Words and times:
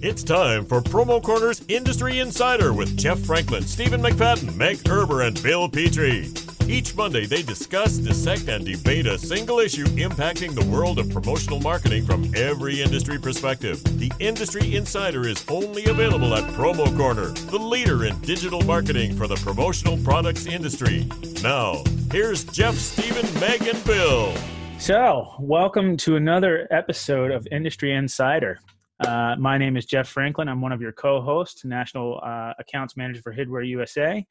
It's 0.00 0.22
time 0.22 0.64
for 0.64 0.80
Promo 0.80 1.20
Corner's 1.20 1.60
Industry 1.66 2.20
Insider 2.20 2.72
with 2.72 2.96
Jeff 2.96 3.18
Franklin, 3.18 3.64
Stephen 3.64 4.00
McFadden, 4.00 4.54
Meg 4.54 4.76
Erber, 4.84 5.26
and 5.26 5.42
Bill 5.42 5.68
Petrie. 5.68 6.32
Each 6.68 6.94
Monday, 6.94 7.26
they 7.26 7.42
discuss, 7.42 7.98
dissect, 7.98 8.46
and 8.46 8.64
debate 8.64 9.08
a 9.08 9.18
single 9.18 9.58
issue 9.58 9.86
impacting 9.86 10.54
the 10.54 10.64
world 10.66 11.00
of 11.00 11.10
promotional 11.10 11.58
marketing 11.58 12.06
from 12.06 12.32
every 12.36 12.80
industry 12.80 13.18
perspective. 13.18 13.82
The 13.98 14.12
Industry 14.20 14.76
Insider 14.76 15.26
is 15.26 15.44
only 15.48 15.86
available 15.86 16.32
at 16.32 16.44
Promo 16.52 16.96
Corner, 16.96 17.30
the 17.50 17.58
leader 17.58 18.04
in 18.04 18.20
digital 18.20 18.60
marketing 18.62 19.16
for 19.16 19.26
the 19.26 19.34
promotional 19.36 19.98
products 20.04 20.46
industry. 20.46 21.08
Now, 21.42 21.82
here's 22.12 22.44
Jeff, 22.44 22.76
Stephen, 22.76 23.26
Meg, 23.40 23.66
and 23.66 23.82
Bill. 23.84 24.32
So, 24.78 25.34
welcome 25.40 25.96
to 25.96 26.14
another 26.14 26.68
episode 26.70 27.32
of 27.32 27.48
Industry 27.50 27.92
Insider. 27.92 28.60
Uh, 29.00 29.36
my 29.38 29.56
name 29.56 29.76
is 29.76 29.86
Jeff 29.86 30.08
Franklin. 30.08 30.48
I'm 30.48 30.60
one 30.60 30.72
of 30.72 30.80
your 30.80 30.92
co-hosts, 30.92 31.64
National 31.64 32.20
uh, 32.24 32.52
Accounts 32.58 32.96
Manager 32.96 33.22
for 33.22 33.32
Hidware 33.32 33.66
USA, 33.68 34.26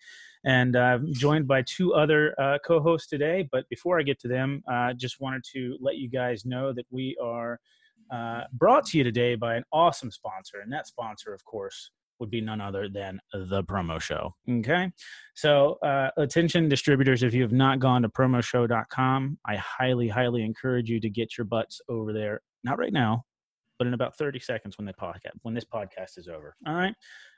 and 0.45 0.75
I'm 0.75 1.13
joined 1.13 1.47
by 1.47 1.61
two 1.61 1.93
other 1.93 2.35
uh, 2.39 2.57
co-hosts 2.65 3.07
today. 3.07 3.47
But 3.51 3.67
before 3.69 3.97
I 3.99 4.03
get 4.03 4.19
to 4.21 4.27
them, 4.27 4.61
I 4.67 4.93
just 4.93 5.21
wanted 5.21 5.43
to 5.53 5.77
let 5.79 5.97
you 5.97 6.09
guys 6.09 6.45
know 6.45 6.73
that 6.73 6.85
we 6.89 7.15
are 7.21 7.59
uh, 8.11 8.41
brought 8.53 8.85
to 8.87 8.97
you 8.97 9.03
today 9.05 9.35
by 9.35 9.55
an 9.55 9.63
awesome 9.71 10.11
sponsor, 10.11 10.59
and 10.61 10.71
that 10.73 10.85
sponsor, 10.85 11.33
of 11.33 11.43
course, 11.45 11.91
would 12.19 12.29
be 12.29 12.41
none 12.41 12.59
other 12.59 12.89
than 12.89 13.19
the 13.31 13.63
promo 13.63 14.01
show. 14.01 14.33
Okay. 14.49 14.91
So, 15.35 15.77
uh, 15.83 16.09
attention 16.17 16.67
distributors, 16.67 17.23
if 17.23 17.33
you 17.33 17.41
have 17.43 17.51
not 17.51 17.79
gone 17.79 18.01
to 18.01 18.09
promoshow.com, 18.09 19.37
I 19.45 19.55
highly, 19.55 20.09
highly 20.09 20.43
encourage 20.43 20.89
you 20.89 20.99
to 20.99 21.09
get 21.09 21.37
your 21.37 21.45
butts 21.45 21.79
over 21.87 22.11
there. 22.11 22.41
Not 22.63 22.79
right 22.79 22.91
now, 22.91 23.23
but 23.77 23.87
in 23.87 23.93
about 23.93 24.17
30 24.17 24.39
seconds 24.39 24.77
when 24.77 24.85
the 24.85 24.93
podcast 24.93 25.31
when 25.43 25.53
this 25.53 25.65
podcast 25.65 26.17
is 26.17 26.27
over. 26.27 26.55
All 26.65 26.75
right. 26.75 26.93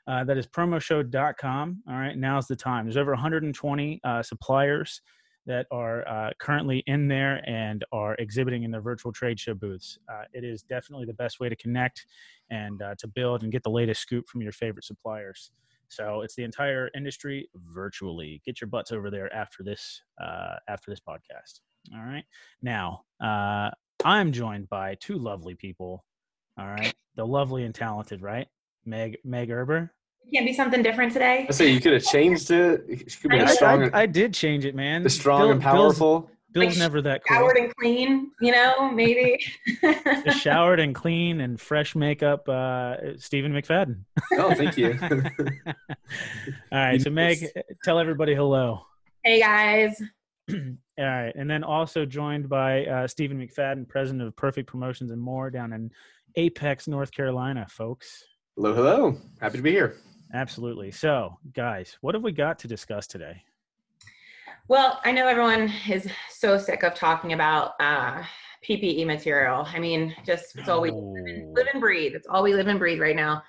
Uh, 0.06 0.24
that 0.24 0.36
is 0.36 0.46
promoshow.com. 0.46 1.82
All 1.88 1.94
right. 1.94 2.16
Now's 2.16 2.46
the 2.46 2.56
time. 2.56 2.86
There's 2.86 2.96
over 2.96 3.12
120 3.12 4.00
uh, 4.02 4.22
suppliers 4.22 5.02
that 5.46 5.66
are 5.70 6.06
uh, 6.06 6.30
currently 6.38 6.82
in 6.86 7.08
there 7.08 7.42
and 7.48 7.84
are 7.92 8.14
exhibiting 8.16 8.62
in 8.62 8.70
their 8.70 8.80
virtual 8.80 9.12
trade 9.12 9.40
show 9.40 9.54
booths. 9.54 9.98
Uh, 10.10 10.24
it 10.32 10.44
is 10.44 10.62
definitely 10.62 11.06
the 11.06 11.14
best 11.14 11.40
way 11.40 11.48
to 11.48 11.56
connect 11.56 12.06
and 12.50 12.82
uh, 12.82 12.94
to 12.98 13.08
build 13.08 13.42
and 13.42 13.52
get 13.52 13.62
the 13.62 13.70
latest 13.70 14.00
scoop 14.00 14.28
from 14.28 14.42
your 14.42 14.52
favorite 14.52 14.84
suppliers. 14.84 15.50
So 15.88 16.20
it's 16.20 16.36
the 16.36 16.44
entire 16.44 16.88
industry 16.94 17.48
virtually. 17.54 18.40
Get 18.44 18.60
your 18.60 18.68
butts 18.68 18.92
over 18.92 19.10
there 19.10 19.34
after 19.34 19.64
this 19.64 20.02
uh, 20.22 20.56
after 20.68 20.90
this 20.90 21.00
podcast. 21.00 21.60
All 21.92 22.04
right. 22.04 22.24
Now 22.62 23.02
I'm 24.04 24.32
joined 24.32 24.68
by 24.68 24.94
two 25.00 25.18
lovely 25.18 25.54
people 25.54 26.04
all 26.58 26.66
right. 26.66 26.94
The 27.16 27.26
lovely 27.26 27.64
and 27.64 27.74
talented, 27.74 28.22
right? 28.22 28.46
Meg 28.84 29.18
Meg 29.24 29.50
Erber. 29.50 29.90
Can't 30.32 30.46
be 30.46 30.52
something 30.52 30.82
different 30.82 31.12
today. 31.12 31.46
I 31.48 31.52
say 31.52 31.70
you 31.70 31.80
could 31.80 31.92
have 31.92 32.04
changed 32.04 32.50
it. 32.50 32.84
You 32.88 32.96
could 32.98 33.30
be 33.30 33.40
I, 33.40 33.46
strong. 33.46 33.92
I, 33.92 34.02
I, 34.02 34.06
did 34.06 34.32
change 34.32 34.64
it, 34.64 34.74
man. 34.74 35.02
The 35.02 35.10
strong 35.10 35.40
Bill, 35.40 35.50
and 35.52 35.62
powerful. 35.62 36.20
Bill's, 36.20 36.30
Bill's 36.52 36.66
like 36.66 36.78
never 36.78 37.02
that 37.02 37.22
cool. 37.26 37.36
Showered 37.36 37.56
and 37.56 37.74
clean, 37.76 38.30
you 38.40 38.52
know, 38.52 38.90
maybe. 38.90 39.40
showered 40.38 40.78
and 40.78 40.94
clean 40.94 41.40
and 41.40 41.60
fresh 41.60 41.96
makeup, 41.96 42.48
uh, 42.48 43.18
Stephen 43.18 43.52
McFadden. 43.52 44.02
oh, 44.34 44.54
thank 44.54 44.76
you. 44.76 44.98
All 45.10 46.78
right, 46.78 47.00
so 47.00 47.10
Meg, 47.10 47.46
tell 47.82 47.98
everybody 47.98 48.34
hello. 48.34 48.82
Hey 49.24 49.40
guys. 49.40 50.00
All 50.52 50.56
right, 50.98 51.32
and 51.34 51.48
then 51.48 51.64
also 51.64 52.04
joined 52.04 52.48
by 52.48 52.84
uh, 52.86 53.08
Stephen 53.08 53.38
McFadden, 53.38 53.88
president 53.88 54.22
of 54.22 54.36
Perfect 54.36 54.68
Promotions 54.68 55.10
and 55.10 55.20
More 55.20 55.50
down 55.50 55.72
in 55.72 55.90
Apex, 56.36 56.88
North 56.88 57.12
Carolina, 57.12 57.66
folks. 57.68 58.24
Hello, 58.56 58.74
hello. 58.74 59.18
Happy 59.40 59.58
to 59.58 59.62
be 59.62 59.70
here. 59.70 59.96
Absolutely. 60.32 60.90
So, 60.90 61.38
guys, 61.54 61.98
what 62.00 62.14
have 62.14 62.22
we 62.22 62.32
got 62.32 62.58
to 62.60 62.68
discuss 62.68 63.06
today? 63.06 63.42
Well, 64.68 65.00
I 65.04 65.10
know 65.10 65.26
everyone 65.26 65.72
is 65.88 66.08
so 66.30 66.56
sick 66.56 66.84
of 66.84 66.94
talking 66.94 67.32
about 67.32 67.72
uh, 67.80 68.22
PPE 68.68 69.06
material. 69.06 69.66
I 69.66 69.80
mean, 69.80 70.14
just 70.24 70.56
it's 70.56 70.68
all 70.68 70.80
we 70.80 70.90
live 70.90 71.24
and, 71.26 71.54
live 71.54 71.66
and 71.72 71.80
breathe. 71.80 72.14
It's 72.14 72.28
all 72.28 72.42
we 72.42 72.54
live 72.54 72.68
and 72.68 72.78
breathe 72.78 73.00
right 73.00 73.16
now. 73.16 73.42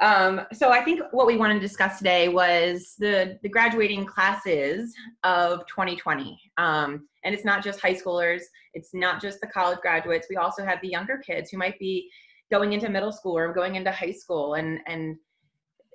Um, 0.00 0.42
so 0.52 0.70
I 0.70 0.82
think 0.82 1.00
what 1.12 1.26
we 1.26 1.36
wanted 1.36 1.54
to 1.54 1.60
discuss 1.60 1.98
today 1.98 2.28
was 2.28 2.94
the 2.98 3.38
the 3.42 3.48
graduating 3.48 4.06
classes 4.06 4.94
of 5.22 5.66
2020. 5.66 6.40
Um, 6.56 7.08
and 7.24 7.34
it's 7.34 7.44
not 7.44 7.64
just 7.64 7.80
high 7.80 7.94
schoolers. 7.94 8.42
It's 8.74 8.90
not 8.94 9.20
just 9.20 9.40
the 9.40 9.46
college 9.46 9.80
graduates. 9.80 10.26
We 10.28 10.36
also 10.36 10.64
have 10.64 10.80
the 10.82 10.88
younger 10.88 11.18
kids 11.18 11.50
who 11.50 11.58
might 11.58 11.78
be 11.78 12.10
going 12.50 12.72
into 12.72 12.88
middle 12.88 13.12
school 13.12 13.36
or 13.36 13.52
going 13.52 13.76
into 13.76 13.90
high 13.90 14.12
school. 14.12 14.54
And 14.54 14.80
and 14.86 15.16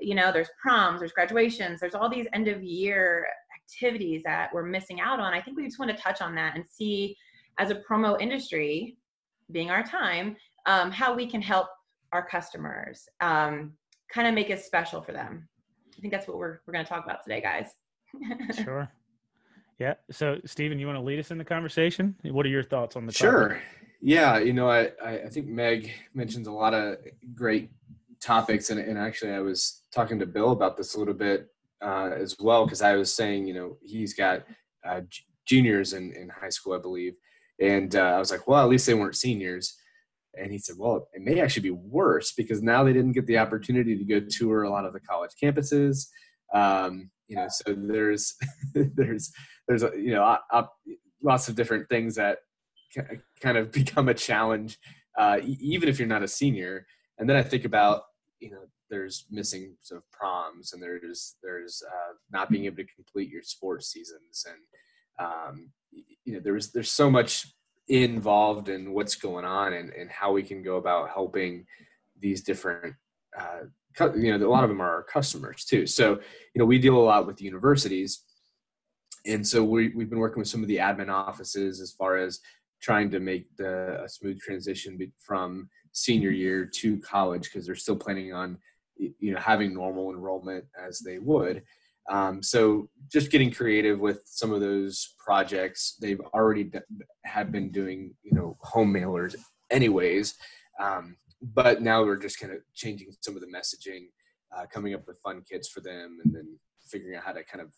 you 0.02 0.16
know 0.16 0.32
there's 0.32 0.50
proms 0.62 1.00
there's 1.00 1.12
graduations 1.12 1.82
there's 1.82 1.94
all 1.94 2.10
these 2.10 2.26
end 2.32 2.48
of 2.48 2.64
year 2.64 3.28
activities 3.54 4.22
that 4.24 4.50
we're 4.54 4.66
missing 4.66 5.00
out 5.02 5.20
on. 5.20 5.34
I 5.34 5.42
think 5.42 5.58
we 5.58 5.66
just 5.66 5.80
want 5.80 5.96
to 5.96 6.02
touch 6.02 6.22
on 6.22 6.36
that 6.36 6.56
and 6.56 6.66
see 6.68 7.16
as 7.60 7.70
a 7.70 7.76
promo 7.76 8.20
industry 8.20 8.98
being 9.52 9.70
our 9.70 9.84
time 9.84 10.36
um, 10.66 10.92
how 10.92 11.14
we 11.14 11.28
can 11.28 11.42
help 11.42 11.68
our 12.12 12.26
customers 12.26 13.08
um, 13.22 13.74
kind 14.12 14.28
of 14.28 14.34
make 14.34 14.50
it 14.50 14.60
special 14.60 15.02
for 15.02 15.12
them. 15.12 15.48
I 15.98 16.02
think 16.02 16.14
that's 16.14 16.28
what 16.28 16.38
we're, 16.38 16.60
we're 16.66 16.74
going 16.74 16.86
to 16.86 16.90
talk 16.90 17.04
about 17.04 17.24
today 17.24 17.42
guys. 17.42 17.68
Sure 18.64 18.90
yeah. 19.80 19.96
So, 20.12 20.40
Stephen, 20.46 20.78
you 20.80 20.86
want 20.86 20.98
to 20.98 21.04
lead 21.04 21.20
us 21.20 21.32
in 21.32 21.38
the 21.38 21.46
conversation? 21.46 22.16
What 22.24 22.46
are 22.46 22.50
your 22.50 22.64
thoughts 22.64 22.96
on 22.96 23.06
the 23.06 23.12
topic? 23.12 23.20
sure. 23.20 23.62
Yeah. 24.02 24.38
You 24.40 24.54
know, 24.54 24.70
I, 24.70 24.92
I 25.04 25.30
think 25.30 25.48
Meg 25.48 25.92
mentions 26.14 26.48
a 26.48 26.52
lot 26.52 26.74
of 26.74 26.98
great 27.34 27.70
topics. 28.22 28.70
And, 28.70 28.80
and 28.80 28.98
actually, 28.98 29.32
I 29.32 29.40
was 29.40 29.84
talking 29.94 30.20
to 30.20 30.26
Bill 30.26 30.52
about 30.52 30.78
this 30.78 30.96
a 30.96 31.00
little 31.00 31.14
bit 31.14 31.48
uh, 31.82 32.12
as 32.16 32.36
well, 32.40 32.66
because 32.66 32.82
I 32.82 32.96
was 32.96 33.14
saying, 33.14 33.48
you 33.48 33.54
know, 33.54 33.78
he's 33.82 34.14
got 34.14 34.44
uh, 34.86 35.02
juniors 35.46 35.94
in, 35.94 36.14
in 36.14 36.30
high 36.30 36.50
school, 36.50 36.74
I 36.74 36.80
believe. 36.80 37.14
And 37.62 37.96
uh, 37.96 38.16
I 38.16 38.20
was 38.20 38.32
like, 38.32 38.48
well, 38.48 38.64
at 38.64 38.70
least 38.70 38.86
they 38.86 38.94
weren't 38.94 39.16
seniors. 39.16 39.76
And 40.38 40.52
he 40.52 40.58
said, 40.58 40.76
well, 40.78 41.10
it 41.14 41.22
may 41.22 41.42
actually 41.42 41.64
be 41.64 41.72
worse 41.72 42.32
because 42.32 42.62
now 42.62 42.84
they 42.84 42.94
didn't 42.94 43.14
get 43.14 43.28
the 43.28 43.38
opportunity 43.38 43.98
to 43.98 44.04
go 44.04 44.26
tour 44.30 44.64
a 44.64 44.70
lot 44.70 44.86
of 44.86 44.94
the 44.94 45.00
college 45.00 45.32
campuses. 45.42 46.08
Um, 46.54 47.10
you 47.28 47.36
know, 47.36 47.48
so 47.50 47.76
there's, 47.78 48.36
there's, 48.74 49.32
there's 49.70 49.84
you 49.96 50.12
know 50.12 50.38
lots 51.24 51.48
of 51.48 51.56
different 51.56 51.88
things 51.88 52.16
that 52.16 52.40
kind 53.40 53.58
of 53.58 53.72
become 53.82 54.10
a 54.10 54.14
challenge 54.14 54.78
uh, 55.18 55.40
even 55.44 55.88
if 55.88 56.00
you're 56.00 56.08
not 56.08 56.24
a 56.24 56.28
senior. 56.28 56.86
And 57.18 57.30
then 57.30 57.38
i 57.38 57.44
think 57.44 57.66
about 57.66 58.04
you 58.40 58.52
know 58.52 58.62
there's 58.90 59.26
missing 59.30 59.76
sort 59.82 60.00
of 60.00 60.12
proms 60.12 60.74
and 60.74 60.82
there's 60.82 61.36
there's 61.44 61.84
uh, 61.88 62.14
not 62.32 62.50
being 62.50 62.66
able 62.66 62.78
to 62.78 62.86
complete 62.96 63.30
your 63.30 63.44
sports 63.44 63.92
seasons. 63.92 64.46
And 64.48 65.28
um, 65.28 65.70
you 66.26 66.34
know 66.34 66.40
there's 66.44 66.72
there's 66.72 66.92
so 66.92 67.10
much 67.10 67.54
involved 67.88 68.70
in 68.70 68.94
what's 68.94 69.16
going 69.16 69.46
on 69.46 69.74
and, 69.74 69.92
and 69.92 70.10
how 70.10 70.32
we 70.32 70.44
can 70.44 70.64
go 70.64 70.78
about 70.78 71.10
helping 71.10 71.66
these 72.20 72.42
different 72.42 72.96
uh, 73.38 73.62
you 74.16 74.38
know 74.38 74.48
a 74.48 74.50
lot 74.50 74.64
of 74.64 74.70
them 74.70 74.82
are 74.82 74.90
our 74.90 75.04
customers 75.04 75.66
too. 75.66 75.86
So 75.86 76.14
you 76.14 76.60
know 76.60 76.66
we 76.66 76.80
deal 76.80 76.96
a 76.96 77.04
lot 77.12 77.28
with 77.28 77.42
universities 77.42 78.24
and 79.26 79.46
so 79.46 79.64
we, 79.64 79.90
we've 79.90 80.10
been 80.10 80.20
working 80.20 80.40
with 80.40 80.48
some 80.48 80.62
of 80.62 80.68
the 80.68 80.78
admin 80.78 81.10
offices 81.10 81.82
as 81.82 81.92
far 81.92 82.18
as 82.18 82.40
trying 82.82 83.10
to 83.12 83.20
make 83.20 83.46
the, 83.58 84.02
a 84.04 84.10
smooth 84.10 84.40
transition 84.40 84.98
from 85.20 85.70
senior 85.92 86.30
year 86.30 86.66
to 86.66 86.98
college 87.00 87.44
because 87.44 87.66
they're 87.66 87.76
still 87.76 87.96
planning 87.96 88.34
on 88.34 88.58
you 88.98 89.32
know 89.34 89.40
having 89.40 89.74
normal 89.74 90.12
enrollment 90.12 90.66
as 90.82 91.00
they 91.00 91.20
would. 91.20 91.64
Um, 92.10 92.42
so 92.42 92.90
just 93.08 93.32
getting 93.32 93.52
creative 93.52 94.00
with 94.00 94.22
some 94.26 94.52
of 94.52 94.62
those 94.62 95.16
projects 95.24 95.96
they've 96.02 96.22
already 96.34 96.64
d- 96.64 96.80
have 97.26 97.52
been 97.52 97.72
doing 97.72 98.14
you 98.24 98.34
know 98.34 98.58
home 98.62 98.94
mailers 98.94 99.36
anyways. 99.70 100.36
Um, 100.80 101.18
but 101.42 101.82
now 101.82 102.04
we're 102.04 102.18
just 102.18 102.40
kind 102.40 102.54
of 102.54 102.60
changing 102.74 103.10
some 103.22 103.36
of 103.36 103.42
the 103.42 103.48
messaging 103.48 104.08
uh, 104.56 104.66
coming 104.72 104.94
up 104.94 105.08
with 105.08 105.20
fun 105.20 105.42
kits 105.50 105.70
for 105.70 105.82
them 105.82 106.20
and 106.24 106.34
then 106.34 106.58
figuring 106.90 107.16
out 107.16 107.24
how 107.24 107.32
to 107.32 107.44
kind 107.44 107.62
of 107.62 107.72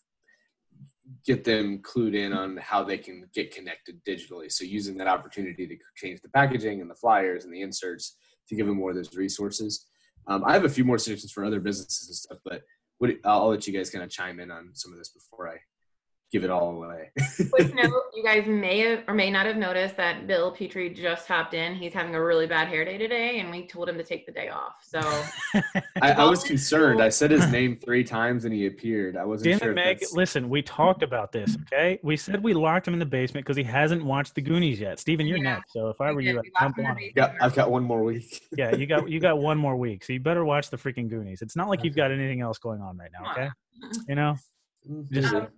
get 1.24 1.44
them 1.44 1.78
clued 1.78 2.14
in 2.14 2.32
on 2.32 2.56
how 2.58 2.84
they 2.84 2.98
can 2.98 3.28
get 3.34 3.54
connected 3.54 4.00
digitally. 4.04 4.50
So 4.50 4.64
using 4.64 4.96
that 4.98 5.08
opportunity 5.08 5.66
to 5.66 5.76
change 5.96 6.20
the 6.20 6.28
packaging 6.28 6.80
and 6.80 6.90
the 6.90 6.94
flyers 6.94 7.44
and 7.44 7.52
the 7.52 7.62
inserts 7.62 8.16
to 8.48 8.54
give 8.54 8.66
them 8.66 8.76
more 8.76 8.90
of 8.90 8.96
those 8.96 9.14
resources. 9.16 9.86
Um, 10.26 10.44
I 10.44 10.52
have 10.52 10.64
a 10.64 10.68
few 10.68 10.84
more 10.84 10.98
suggestions 10.98 11.32
for 11.32 11.44
other 11.44 11.60
businesses 11.60 12.08
and 12.08 12.16
stuff, 12.16 12.38
but 12.44 12.62
what, 12.98 13.10
I'll 13.24 13.48
let 13.48 13.66
you 13.66 13.72
guys 13.72 13.90
kind 13.90 14.04
of 14.04 14.10
chime 14.10 14.38
in 14.38 14.50
on 14.50 14.70
some 14.74 14.92
of 14.92 14.98
this 14.98 15.08
before 15.08 15.48
I 15.48 15.56
give 16.32 16.44
it 16.44 16.50
all 16.50 16.82
away. 16.82 17.10
Quick 17.50 17.74
note, 17.82 17.92
you 18.14 18.24
guys 18.24 18.46
may 18.46 18.78
have, 18.80 19.04
or 19.06 19.12
may 19.12 19.30
not 19.30 19.44
have 19.44 19.56
noticed 19.56 19.96
that 19.98 20.26
Bill 20.26 20.50
Petrie 20.50 20.88
just 20.88 21.28
hopped 21.28 21.52
in. 21.52 21.74
He's 21.74 21.92
having 21.92 22.14
a 22.14 22.24
really 22.24 22.46
bad 22.46 22.68
hair 22.68 22.86
day 22.86 22.96
today, 22.96 23.38
and 23.40 23.50
we 23.50 23.66
told 23.66 23.86
him 23.88 23.98
to 23.98 24.02
take 24.02 24.24
the 24.24 24.32
day 24.32 24.48
off. 24.48 24.76
So 24.82 24.98
I, 26.00 26.12
I 26.12 26.24
was 26.24 26.42
concerned. 26.42 27.02
I 27.02 27.10
said 27.10 27.30
his 27.30 27.46
name 27.52 27.76
three 27.84 28.02
times 28.02 28.46
and 28.46 28.54
he 28.54 28.66
appeared. 28.66 29.16
I 29.16 29.26
wasn't 29.26 29.50
Damn 29.50 29.58
sure. 29.58 29.68
it, 29.68 29.70
if 29.72 29.74
Meg. 29.84 29.96
that's- 29.98 30.14
Listen, 30.14 30.48
we 30.48 30.62
talked 30.62 31.02
about 31.02 31.32
this, 31.32 31.56
okay? 31.72 31.98
We 32.02 32.16
said 32.16 32.42
we 32.42 32.54
locked 32.54 32.88
him 32.88 32.94
in 32.94 33.00
the 33.00 33.06
basement 33.06 33.44
because 33.44 33.58
he 33.58 33.62
hasn't 33.62 34.02
watched 34.02 34.34
the 34.34 34.40
Goonies 34.40 34.80
yet. 34.80 34.98
Stephen, 34.98 35.26
you're 35.26 35.36
Yeah. 35.36 35.54
next. 35.56 35.74
So 35.74 35.88
if 35.90 36.00
I 36.00 36.12
were 36.12 36.22
you, 36.22 36.38
I'd 36.38 36.50
jump 36.60 36.78
on 36.78 36.96
it. 36.98 37.12
Yeah, 37.14 37.34
I've 37.42 37.54
got 37.54 37.70
one 37.70 37.82
more 37.84 38.02
week. 38.02 38.42
Yeah, 38.56 38.74
you 38.74 38.86
got 38.86 39.08
you 39.10 39.20
got 39.20 39.38
one 39.38 39.58
more 39.58 39.76
week, 39.76 40.02
so 40.04 40.14
you 40.14 40.20
better 40.20 40.44
watch 40.46 40.70
the 40.70 40.78
freaking 40.78 41.08
Goonies. 41.10 41.42
It's 41.42 41.56
not 41.56 41.68
like 41.68 41.84
you've 41.84 41.96
got 41.96 42.10
anything 42.10 42.40
else 42.40 42.56
going 42.58 42.80
on 42.80 42.96
right 42.96 43.10
now, 43.12 43.32
okay? 43.32 43.48
You 44.08 44.14
know, 44.14 44.36
Just- 45.10 45.34
Um, 45.34 45.48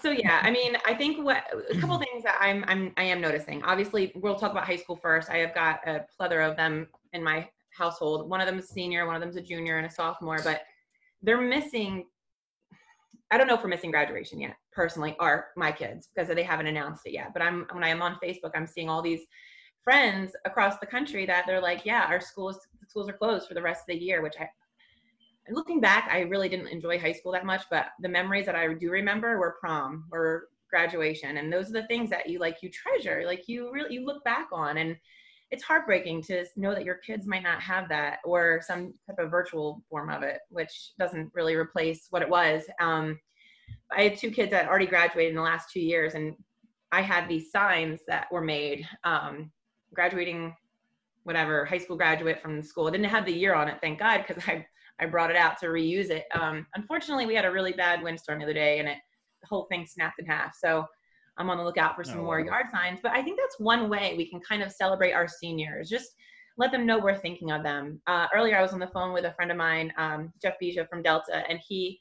so 0.00 0.10
yeah, 0.10 0.40
I 0.42 0.50
mean, 0.50 0.76
I 0.86 0.94
think 0.94 1.24
what 1.24 1.44
a 1.70 1.78
couple 1.78 1.98
things 2.12 2.22
that 2.24 2.38
I'm 2.40 2.64
I'm 2.68 2.92
I 2.96 3.04
am 3.04 3.20
noticing. 3.20 3.62
Obviously, 3.64 4.12
we'll 4.14 4.36
talk 4.36 4.52
about 4.52 4.66
high 4.66 4.76
school 4.76 4.96
first. 4.96 5.30
I 5.30 5.38
have 5.38 5.54
got 5.54 5.86
a 5.86 6.04
plethora 6.16 6.48
of 6.48 6.56
them 6.56 6.88
in 7.12 7.22
my 7.22 7.48
household. 7.76 8.28
One 8.28 8.40
of 8.40 8.46
them 8.46 8.58
is 8.58 8.68
senior, 8.68 9.06
one 9.06 9.14
of 9.14 9.20
them's 9.20 9.36
a 9.36 9.40
junior 9.40 9.78
and 9.78 9.86
a 9.86 9.90
sophomore, 9.90 10.40
but 10.44 10.62
they're 11.22 11.40
missing. 11.40 12.06
I 13.30 13.38
don't 13.38 13.46
know 13.46 13.54
if 13.54 13.62
we're 13.62 13.70
missing 13.70 13.90
graduation 13.90 14.38
yet, 14.40 14.56
personally, 14.72 15.16
or 15.18 15.48
my 15.56 15.72
kids 15.72 16.08
because 16.14 16.28
they 16.28 16.42
haven't 16.42 16.66
announced 16.66 17.06
it 17.06 17.12
yet. 17.12 17.32
But 17.32 17.42
I'm 17.42 17.66
when 17.72 17.82
I 17.82 17.88
am 17.88 18.02
on 18.02 18.18
Facebook, 18.22 18.52
I'm 18.54 18.66
seeing 18.66 18.88
all 18.88 19.02
these 19.02 19.22
friends 19.82 20.32
across 20.44 20.78
the 20.78 20.86
country 20.86 21.26
that 21.26 21.44
they're 21.46 21.62
like, 21.62 21.84
yeah, 21.84 22.06
our 22.08 22.20
schools 22.20 22.60
schools 22.86 23.08
are 23.08 23.14
closed 23.14 23.48
for 23.48 23.54
the 23.54 23.62
rest 23.62 23.82
of 23.82 23.86
the 23.98 24.04
year, 24.04 24.22
which 24.22 24.34
I 24.38 24.48
looking 25.50 25.80
back, 25.80 26.08
I 26.10 26.20
really 26.20 26.48
didn't 26.48 26.68
enjoy 26.68 26.98
high 26.98 27.12
school 27.12 27.32
that 27.32 27.46
much, 27.46 27.62
but 27.70 27.86
the 28.00 28.08
memories 28.08 28.46
that 28.46 28.54
I 28.54 28.72
do 28.74 28.90
remember 28.90 29.38
were 29.38 29.56
prom, 29.60 30.04
were 30.10 30.48
graduation, 30.70 31.36
and 31.36 31.52
those 31.52 31.68
are 31.70 31.80
the 31.80 31.86
things 31.86 32.10
that 32.10 32.28
you 32.28 32.38
like 32.38 32.62
you 32.62 32.70
treasure, 32.70 33.22
like 33.26 33.48
you 33.48 33.72
really 33.72 33.94
you 33.94 34.04
look 34.04 34.22
back 34.24 34.48
on, 34.52 34.78
and 34.78 34.96
it's 35.50 35.62
heartbreaking 35.62 36.22
to 36.22 36.46
know 36.56 36.74
that 36.74 36.84
your 36.84 36.94
kids 36.94 37.26
might 37.26 37.42
not 37.42 37.60
have 37.60 37.88
that 37.90 38.20
or 38.24 38.62
some 38.66 38.94
type 39.06 39.18
of 39.18 39.30
virtual 39.30 39.82
form 39.90 40.08
of 40.08 40.22
it, 40.22 40.40
which 40.48 40.92
doesn't 40.98 41.30
really 41.34 41.54
replace 41.54 42.06
what 42.08 42.22
it 42.22 42.28
was. 42.28 42.62
Um, 42.80 43.20
I 43.94 44.04
had 44.04 44.16
two 44.16 44.30
kids 44.30 44.50
that 44.52 44.66
already 44.68 44.86
graduated 44.86 45.30
in 45.30 45.36
the 45.36 45.42
last 45.42 45.70
two 45.70 45.80
years, 45.80 46.14
and 46.14 46.34
I 46.90 47.02
had 47.02 47.28
these 47.28 47.50
signs 47.50 48.00
that 48.08 48.32
were 48.32 48.40
made 48.40 48.88
um, 49.04 49.50
graduating, 49.92 50.56
whatever 51.24 51.66
high 51.66 51.78
school 51.78 51.96
graduate 51.96 52.40
from 52.40 52.56
the 52.56 52.62
school. 52.62 52.88
It 52.88 52.92
didn't 52.92 53.10
have 53.10 53.26
the 53.26 53.32
year 53.32 53.54
on 53.54 53.68
it, 53.68 53.78
thank 53.82 53.98
God, 53.98 54.24
because 54.26 54.42
I 54.48 54.66
I 55.00 55.06
brought 55.06 55.30
it 55.30 55.36
out 55.36 55.58
to 55.60 55.66
reuse 55.66 56.10
it. 56.10 56.24
Um, 56.34 56.66
unfortunately, 56.74 57.26
we 57.26 57.34
had 57.34 57.44
a 57.44 57.50
really 57.50 57.72
bad 57.72 58.02
windstorm 58.02 58.38
the 58.38 58.44
other 58.44 58.54
day, 58.54 58.78
and 58.78 58.88
it 58.88 58.98
the 59.40 59.48
whole 59.48 59.66
thing 59.70 59.86
snapped 59.86 60.20
in 60.20 60.26
half. 60.26 60.54
So 60.54 60.84
I'm 61.36 61.50
on 61.50 61.58
the 61.58 61.64
lookout 61.64 61.96
for 61.96 62.04
some 62.04 62.20
Oh, 62.20 62.24
more 62.24 62.38
wow. 62.40 62.46
yard 62.46 62.66
signs. 62.70 63.00
But 63.02 63.12
I 63.12 63.22
think 63.22 63.38
that's 63.38 63.58
one 63.58 63.88
way 63.88 64.14
we 64.16 64.30
can 64.30 64.40
kind 64.40 64.62
of 64.62 64.70
celebrate 64.70 65.12
our 65.12 65.26
seniors. 65.26 65.88
Just 65.88 66.10
let 66.58 66.70
them 66.70 66.86
know 66.86 66.98
we're 66.98 67.16
thinking 67.16 67.50
of 67.50 67.62
them. 67.62 68.00
Uh, 68.06 68.26
earlier, 68.34 68.56
I 68.56 68.62
was 68.62 68.72
on 68.72 68.78
the 68.78 68.86
phone 68.88 69.12
with 69.12 69.24
a 69.24 69.32
friend 69.32 69.50
of 69.50 69.56
mine, 69.56 69.92
um, 69.96 70.32
Jeff 70.40 70.54
Bija 70.62 70.88
from 70.88 71.02
Delta, 71.02 71.42
and 71.48 71.58
he 71.66 71.98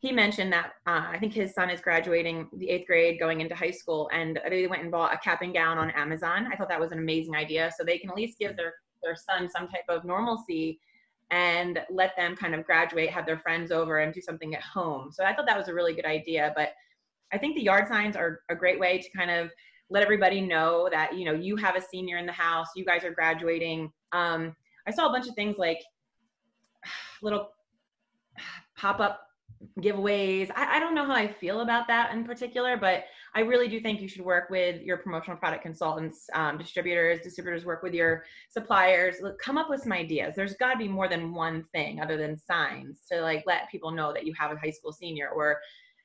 he 0.00 0.12
mentioned 0.12 0.52
that 0.52 0.74
uh, 0.86 1.06
I 1.10 1.18
think 1.18 1.32
his 1.32 1.52
son 1.54 1.70
is 1.70 1.80
graduating 1.80 2.48
the 2.56 2.70
eighth 2.70 2.86
grade, 2.86 3.18
going 3.18 3.40
into 3.40 3.56
high 3.56 3.72
school, 3.72 4.08
and 4.12 4.40
they 4.48 4.66
went 4.68 4.82
and 4.82 4.92
bought 4.92 5.12
a 5.12 5.18
cap 5.18 5.42
and 5.42 5.52
gown 5.52 5.76
on 5.76 5.90
Amazon. 5.90 6.48
I 6.52 6.56
thought 6.56 6.68
that 6.68 6.78
was 6.78 6.92
an 6.92 6.98
amazing 6.98 7.34
idea, 7.34 7.70
so 7.76 7.84
they 7.84 7.98
can 7.98 8.10
at 8.10 8.16
least 8.16 8.38
give 8.38 8.56
their 8.56 8.74
their 9.02 9.16
son 9.16 9.48
some 9.48 9.68
type 9.68 9.84
of 9.88 10.04
normalcy 10.04 10.80
and 11.30 11.80
let 11.90 12.16
them 12.16 12.34
kind 12.34 12.54
of 12.54 12.64
graduate, 12.64 13.10
have 13.10 13.26
their 13.26 13.38
friends 13.38 13.70
over, 13.70 13.98
and 13.98 14.14
do 14.14 14.20
something 14.20 14.54
at 14.54 14.62
home. 14.62 15.10
So 15.12 15.24
I 15.24 15.34
thought 15.34 15.46
that 15.46 15.58
was 15.58 15.68
a 15.68 15.74
really 15.74 15.94
good 15.94 16.06
idea. 16.06 16.52
But 16.56 16.70
I 17.32 17.38
think 17.38 17.56
the 17.56 17.62
yard 17.62 17.88
signs 17.88 18.16
are 18.16 18.40
a 18.48 18.54
great 18.54 18.80
way 18.80 18.98
to 18.98 19.10
kind 19.16 19.30
of 19.30 19.50
let 19.90 20.02
everybody 20.02 20.40
know 20.40 20.88
that 20.90 21.16
you 21.16 21.24
know 21.24 21.32
you 21.32 21.56
have 21.56 21.76
a 21.76 21.80
senior 21.80 22.18
in 22.18 22.26
the 22.26 22.32
house, 22.32 22.68
you 22.76 22.84
guys 22.84 23.04
are 23.04 23.12
graduating. 23.12 23.90
Um, 24.12 24.54
I 24.86 24.90
saw 24.90 25.08
a 25.08 25.12
bunch 25.12 25.28
of 25.28 25.34
things 25.34 25.56
like 25.58 25.80
little 27.22 27.50
pop 28.76 29.00
up 29.00 29.22
giveaways. 29.80 30.50
I, 30.54 30.76
I 30.76 30.80
don't 30.80 30.94
know 30.94 31.04
how 31.04 31.14
I 31.14 31.28
feel 31.28 31.60
about 31.60 31.88
that 31.88 32.12
in 32.12 32.24
particular, 32.24 32.76
but 32.76 33.04
I 33.34 33.40
really 33.40 33.68
do 33.68 33.80
think 33.80 34.00
you 34.00 34.08
should 34.08 34.24
work 34.24 34.50
with 34.50 34.82
your 34.82 34.96
promotional 34.96 35.36
product 35.36 35.62
consultants, 35.62 36.28
um, 36.34 36.58
distributors. 36.58 37.20
Distributors 37.20 37.64
work 37.64 37.82
with 37.82 37.94
your 37.94 38.24
suppliers. 38.48 39.16
Look, 39.22 39.38
Come 39.38 39.58
up 39.58 39.70
with 39.70 39.82
some 39.82 39.92
ideas. 39.92 40.34
There's 40.34 40.54
got 40.54 40.72
to 40.72 40.78
be 40.78 40.88
more 40.88 41.08
than 41.08 41.34
one 41.34 41.64
thing 41.72 42.00
other 42.00 42.16
than 42.16 42.38
signs 42.38 43.00
to 43.10 43.20
like 43.20 43.44
let 43.46 43.70
people 43.70 43.90
know 43.90 44.12
that 44.12 44.26
you 44.26 44.32
have 44.38 44.50
a 44.50 44.56
high 44.56 44.70
school 44.70 44.92
senior. 44.92 45.28
Or 45.28 45.58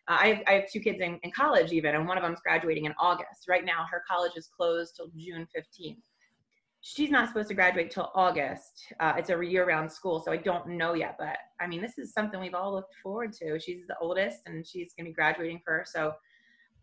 uh, 0.07 0.17
I, 0.19 0.27
have, 0.27 0.43
I 0.47 0.51
have 0.53 0.71
two 0.71 0.79
kids 0.79 0.99
in, 1.01 1.19
in 1.23 1.31
college 1.31 1.71
even, 1.71 1.95
and 1.95 2.07
one 2.07 2.17
of 2.17 2.23
them's 2.23 2.41
graduating 2.41 2.85
in 2.85 2.93
August. 2.99 3.47
Right 3.47 3.65
now, 3.65 3.85
her 3.91 4.03
college 4.09 4.33
is 4.35 4.49
closed 4.55 4.95
till 4.95 5.07
June 5.17 5.47
15th 5.55 5.97
she's 6.83 7.09
not 7.09 7.29
supposed 7.29 7.47
to 7.47 7.53
graduate 7.53 7.89
till 7.89 8.11
August. 8.13 8.93
Uh, 8.99 9.13
it's 9.17 9.29
a 9.29 9.45
year-round 9.45 9.89
school, 9.89 10.19
so 10.19 10.31
I 10.31 10.37
don't 10.37 10.67
know 10.67 10.93
yet. 10.93 11.15
But 11.17 11.37
I 11.59 11.65
mean, 11.65 11.81
this 11.81 11.97
is 11.97 12.13
something 12.13 12.39
we've 12.39 12.53
all 12.53 12.73
looked 12.73 12.93
forward 13.01 13.31
to. 13.41 13.57
She's 13.57 13.87
the 13.87 13.95
oldest, 13.99 14.41
and 14.45 14.67
she's 14.67 14.93
gonna 14.93 15.09
be 15.09 15.13
graduating 15.13 15.61
first. 15.65 15.93
So 15.93 16.13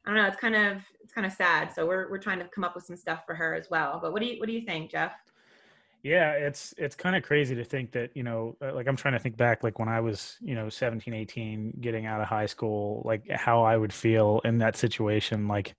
I 0.07 0.11
don't 0.11 0.17
know. 0.17 0.27
It's 0.27 0.37
kind 0.37 0.57
of 0.57 0.83
it's 1.03 1.13
kind 1.13 1.27
of 1.27 1.33
sad. 1.33 1.73
So 1.73 1.87
we're 1.87 2.11
we're 2.11 2.19
trying 2.19 2.39
to 2.39 2.47
come 2.47 2.65
up 2.65 2.75
with 2.75 2.85
some 2.85 2.97
stuff 2.97 3.23
for 3.27 3.35
her 3.35 3.55
as 3.55 3.69
well. 3.71 3.99
But 4.03 4.13
what 4.13 4.21
do 4.23 4.29
you 4.29 4.41
what 4.41 4.47
do 4.47 4.53
you 4.53 4.63
think, 4.63 4.91
Jeff? 4.91 5.13
yeah, 6.03 6.33
it's 6.33 6.73
it's 6.79 6.97
kind 6.97 7.15
of 7.15 7.23
crazy 7.23 7.55
to 7.55 7.65
think 7.65 7.93
that 7.93 8.17
you 8.17 8.23
know, 8.23 8.57
uh, 8.63 8.73
like 8.75 8.89
I'm 8.89 8.97
trying 8.97 9.15
to 9.15 9.21
think 9.21 9.37
back, 9.37 9.63
like 9.63 9.79
when 9.79 9.89
I 9.89 10.01
was 10.01 10.37
you 10.41 10.55
know 10.55 10.69
17, 10.69 11.13
18, 11.13 11.79
getting 11.81 12.07
out 12.07 12.21
of 12.21 12.27
high 12.27 12.47
school, 12.47 13.03
like 13.05 13.29
how 13.31 13.63
I 13.63 13.77
would 13.77 13.93
feel 13.93 14.41
in 14.45 14.59
that 14.59 14.77
situation, 14.77 15.49
like. 15.49 15.75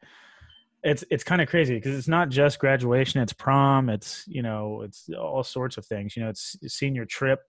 It's 0.84 1.04
it's 1.12 1.24
kind 1.24 1.44
of 1.44 1.48
crazy 1.48 1.76
because 1.76 1.96
it's 1.96 2.08
not 2.08 2.30
just 2.30 2.58
graduation; 2.58 3.22
it's 3.22 3.34
prom, 3.34 3.88
it's 3.88 4.24
you 4.28 4.42
know, 4.42 4.82
it's 4.82 5.08
all 5.16 5.44
sorts 5.44 5.78
of 5.78 5.86
things. 5.86 6.18
You 6.18 6.24
know, 6.24 6.30
it's 6.30 6.58
senior 6.66 7.06
trip. 7.06 7.40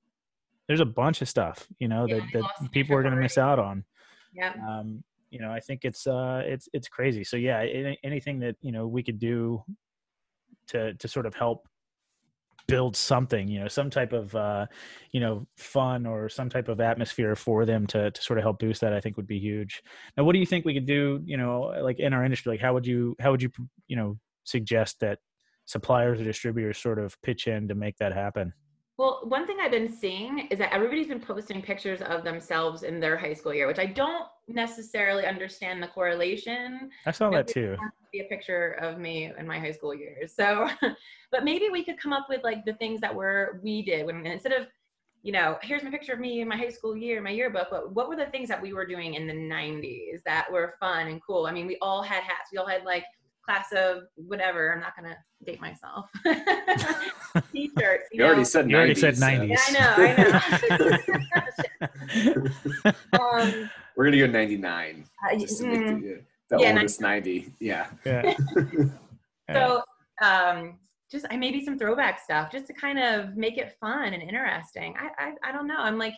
There's 0.69 0.80
a 0.80 0.84
bunch 0.84 1.22
of 1.22 1.30
stuff, 1.30 1.66
you 1.78 1.88
know, 1.88 2.04
Yeah, 2.06 2.19
that, 2.34 2.42
that 2.60 2.72
people 2.72 2.94
are 2.94 3.00
going 3.00 3.14
to 3.14 3.20
miss 3.20 3.38
out 3.38 3.58
on. 3.58 3.86
Yeah. 4.34 4.52
um, 4.69 5.02
you 5.32 5.40
know, 5.40 5.50
I 5.50 5.61
think 5.61 5.81
it's 5.84 6.06
uh, 6.06 6.43
it's 6.44 6.69
it's 6.75 6.88
crazy. 6.88 7.25
So 7.25 7.38
yeah, 7.38 7.61
any, 7.61 7.99
anything 8.05 8.38
that 8.40 8.56
you 8.61 8.70
know 8.70 8.87
we 8.87 9.02
could 9.02 9.19
do 9.19 9.64
to 10.69 10.93
to 10.93 11.08
sort 11.08 11.25
of 11.25 11.34
help 11.34 11.67
build 12.69 12.94
something, 12.94 13.49
you 13.49 13.58
know, 13.58 13.69
some 13.69 13.88
type 13.88 14.12
of 14.12 14.34
uh, 14.37 14.67
you 15.11 15.20
know 15.20 15.46
fun 15.56 16.05
or 16.05 16.29
some 16.29 16.50
type 16.50 16.69
of 16.69 16.81
atmosphere 16.81 17.34
for 17.34 17.64
them 17.64 17.87
to 17.88 18.11
to 18.11 18.23
sort 18.23 18.38
of 18.38 18.43
help 18.43 18.58
boost 18.58 18.82
that, 18.82 18.93
I 18.93 19.00
think 19.00 19.17
would 19.17 19.26
be 19.26 19.38
huge. 19.38 19.82
Now, 20.19 20.25
what 20.25 20.34
do 20.34 20.38
you 20.38 20.46
think 20.46 20.67
we 20.67 20.75
could 20.75 20.87
do? 20.87 21.23
You 21.25 21.38
know, 21.38 21.73
like 21.82 21.99
in 21.99 22.12
our 22.12 22.25
industry, 22.25 22.52
like 22.52 22.61
how 22.61 22.75
would 22.75 22.87
you 22.87 23.17
how 23.19 23.31
would 23.31 23.43
you 23.43 23.50
you 23.88 23.96
know 23.96 24.19
suggest 24.44 25.00
that 25.00 25.19
suppliers 25.64 26.20
or 26.20 26.25
distributors 26.25 26.76
sort 26.76 26.99
of 26.99 27.17
pitch 27.23 27.46
in 27.46 27.69
to 27.69 27.75
make 27.75 27.96
that 27.99 28.12
happen? 28.12 28.52
Well, 28.99 29.23
one 29.25 29.47
thing 29.47 29.56
I've 29.61 29.71
been 29.71 29.91
seeing 29.91 30.49
is 30.50 30.59
that 30.59 30.73
everybody's 30.73 31.06
been 31.06 31.21
posting 31.21 31.62
pictures 31.62 32.03
of 32.03 32.25
themselves 32.25 32.83
in 32.83 33.00
their 33.00 33.17
high 33.17 33.33
school 33.33 33.55
year, 33.55 33.67
which 33.67 33.79
I 33.79 33.87
don't 33.87 34.27
necessarily 34.49 35.25
understand 35.25 35.83
the 35.83 35.89
correlation. 35.89 36.91
I 37.06 37.11
saw 37.11 37.31
that 37.31 37.49
too. 37.49 37.77
See 38.12 38.21
a 38.21 38.25
picture 38.25 38.73
of 38.73 38.99
me 38.99 39.33
in 39.39 39.47
my 39.47 39.59
high 39.59 39.73
school 39.73 39.94
years. 39.94 40.35
So, 40.35 40.69
but 41.31 41.44
maybe 41.44 41.71
we 41.73 41.83
could 41.83 41.99
come 41.99 42.12
up 42.12 42.27
with 42.29 42.44
like 42.44 42.67
the 42.67 42.75
things 42.75 43.00
that 43.00 43.15
were 43.15 43.61
we 43.62 43.83
did 43.83 44.05
when 44.05 44.27
instead 44.27 44.53
of, 44.53 44.67
you 45.23 45.33
know, 45.33 45.56
here's 45.62 45.82
my 45.82 45.91
picture 45.91 46.13
of 46.13 46.20
me 46.20 46.43
in 46.43 46.49
my 46.49 46.56
high 46.56 46.69
school 46.69 46.94
year, 46.94 47.22
my 47.22 47.31
yearbook. 47.31 47.69
But 47.70 47.94
what 47.94 48.11
were 48.11 48.17
the 48.17 48.27
things 48.27 48.49
that 48.51 48.61
we 48.61 48.75
were 48.75 48.84
doing 48.84 49.15
in 49.15 49.27
the 49.27 49.32
'90s 49.32 50.22
that 50.27 50.53
were 50.53 50.75
fun 50.79 51.06
and 51.08 51.22
cool? 51.27 51.46
I 51.46 51.53
mean, 51.53 51.67
we 51.67 51.79
all 51.81 52.03
had 52.03 52.22
hats. 52.25 52.51
We 52.53 52.58
all 52.58 52.67
had 52.67 52.84
like 52.84 53.05
class 53.44 53.72
of 53.72 54.05
whatever. 54.17 54.72
I'm 54.72 54.81
not 54.81 54.96
gonna 54.96 55.17
date 55.44 55.61
myself. 55.61 56.11
T-shirts. 57.53 58.08
You 58.13 58.25
already 58.25 58.39
know. 58.39 58.44
said 58.44 58.70
You 58.70 58.77
already 58.77 58.94
90s, 58.94 58.99
said 58.99 59.15
90s. 59.17 59.49
Yeah, 59.49 59.58
I 59.67 59.72
know. 59.72 59.94
I 59.99 60.87
know. 62.82 63.51
um, 63.65 63.70
We're 63.96 64.05
gonna 64.06 64.19
go 64.19 64.27
99. 64.27 65.05
I- 65.22 65.39
Just 65.39 65.61
to 65.61 65.67
make 65.67 65.81
mm. 65.81 66.01
the, 66.03 66.20
the 66.51 66.63
Yeah, 66.63 66.72
oldest 66.72 67.01
90. 67.01 67.53
Yeah. 67.61 67.87
yeah. 68.05 68.34
Yeah. 69.49 69.55
So, 69.55 69.82
um, 70.25 70.79
just 71.11 71.27
I 71.31 71.37
maybe 71.37 71.65
some 71.65 71.79
throwback 71.79 72.20
stuff 72.20 72.51
just 72.51 72.67
to 72.69 72.72
kind 72.72 72.99
of 72.99 73.37
make 73.37 73.58
it 73.58 73.77
fun 73.81 74.15
and 74.15 74.22
interesting. 74.22 74.94
I, 74.99 75.27
I, 75.27 75.51
I 75.51 75.53
don't 75.53 75.67
know. 75.67 75.77
I'm 75.79 75.99
like, 75.99 76.15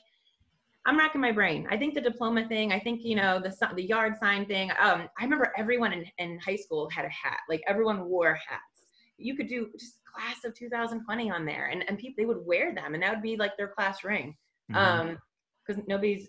I'm 0.86 0.98
racking 0.98 1.20
my 1.20 1.32
brain. 1.32 1.66
I 1.70 1.76
think 1.78 1.94
the 1.94 2.00
diploma 2.00 2.46
thing. 2.46 2.72
I 2.72 2.78
think 2.78 3.02
you 3.04 3.16
know 3.16 3.40
the 3.40 3.54
the 3.74 3.82
yard 3.82 4.14
sign 4.20 4.46
thing. 4.46 4.70
Um, 4.72 5.08
I 5.18 5.24
remember 5.24 5.52
everyone 5.56 5.92
in, 5.92 6.04
in 6.18 6.38
high 6.38 6.56
school 6.56 6.88
had 6.90 7.04
a 7.04 7.08
hat. 7.08 7.38
Like 7.48 7.62
everyone 7.66 8.04
wore 8.04 8.34
hats. 8.34 8.84
You 9.16 9.36
could 9.36 9.48
do 9.48 9.68
just 9.78 10.00
class 10.04 10.44
of 10.44 10.54
2020 10.54 11.30
on 11.30 11.46
there, 11.46 11.66
and 11.66 11.84
and 11.88 11.98
people 11.98 12.16
they 12.18 12.26
would 12.26 12.44
wear 12.44 12.74
them, 12.74 12.94
and 12.94 13.02
that 13.02 13.12
would 13.14 13.22
be 13.22 13.36
like 13.36 13.56
their 13.56 13.68
class 13.68 14.04
ring. 14.04 14.36
Mhm. 14.70 14.76
Um, 14.76 15.18
because 15.66 15.82
nobody's 15.88 16.28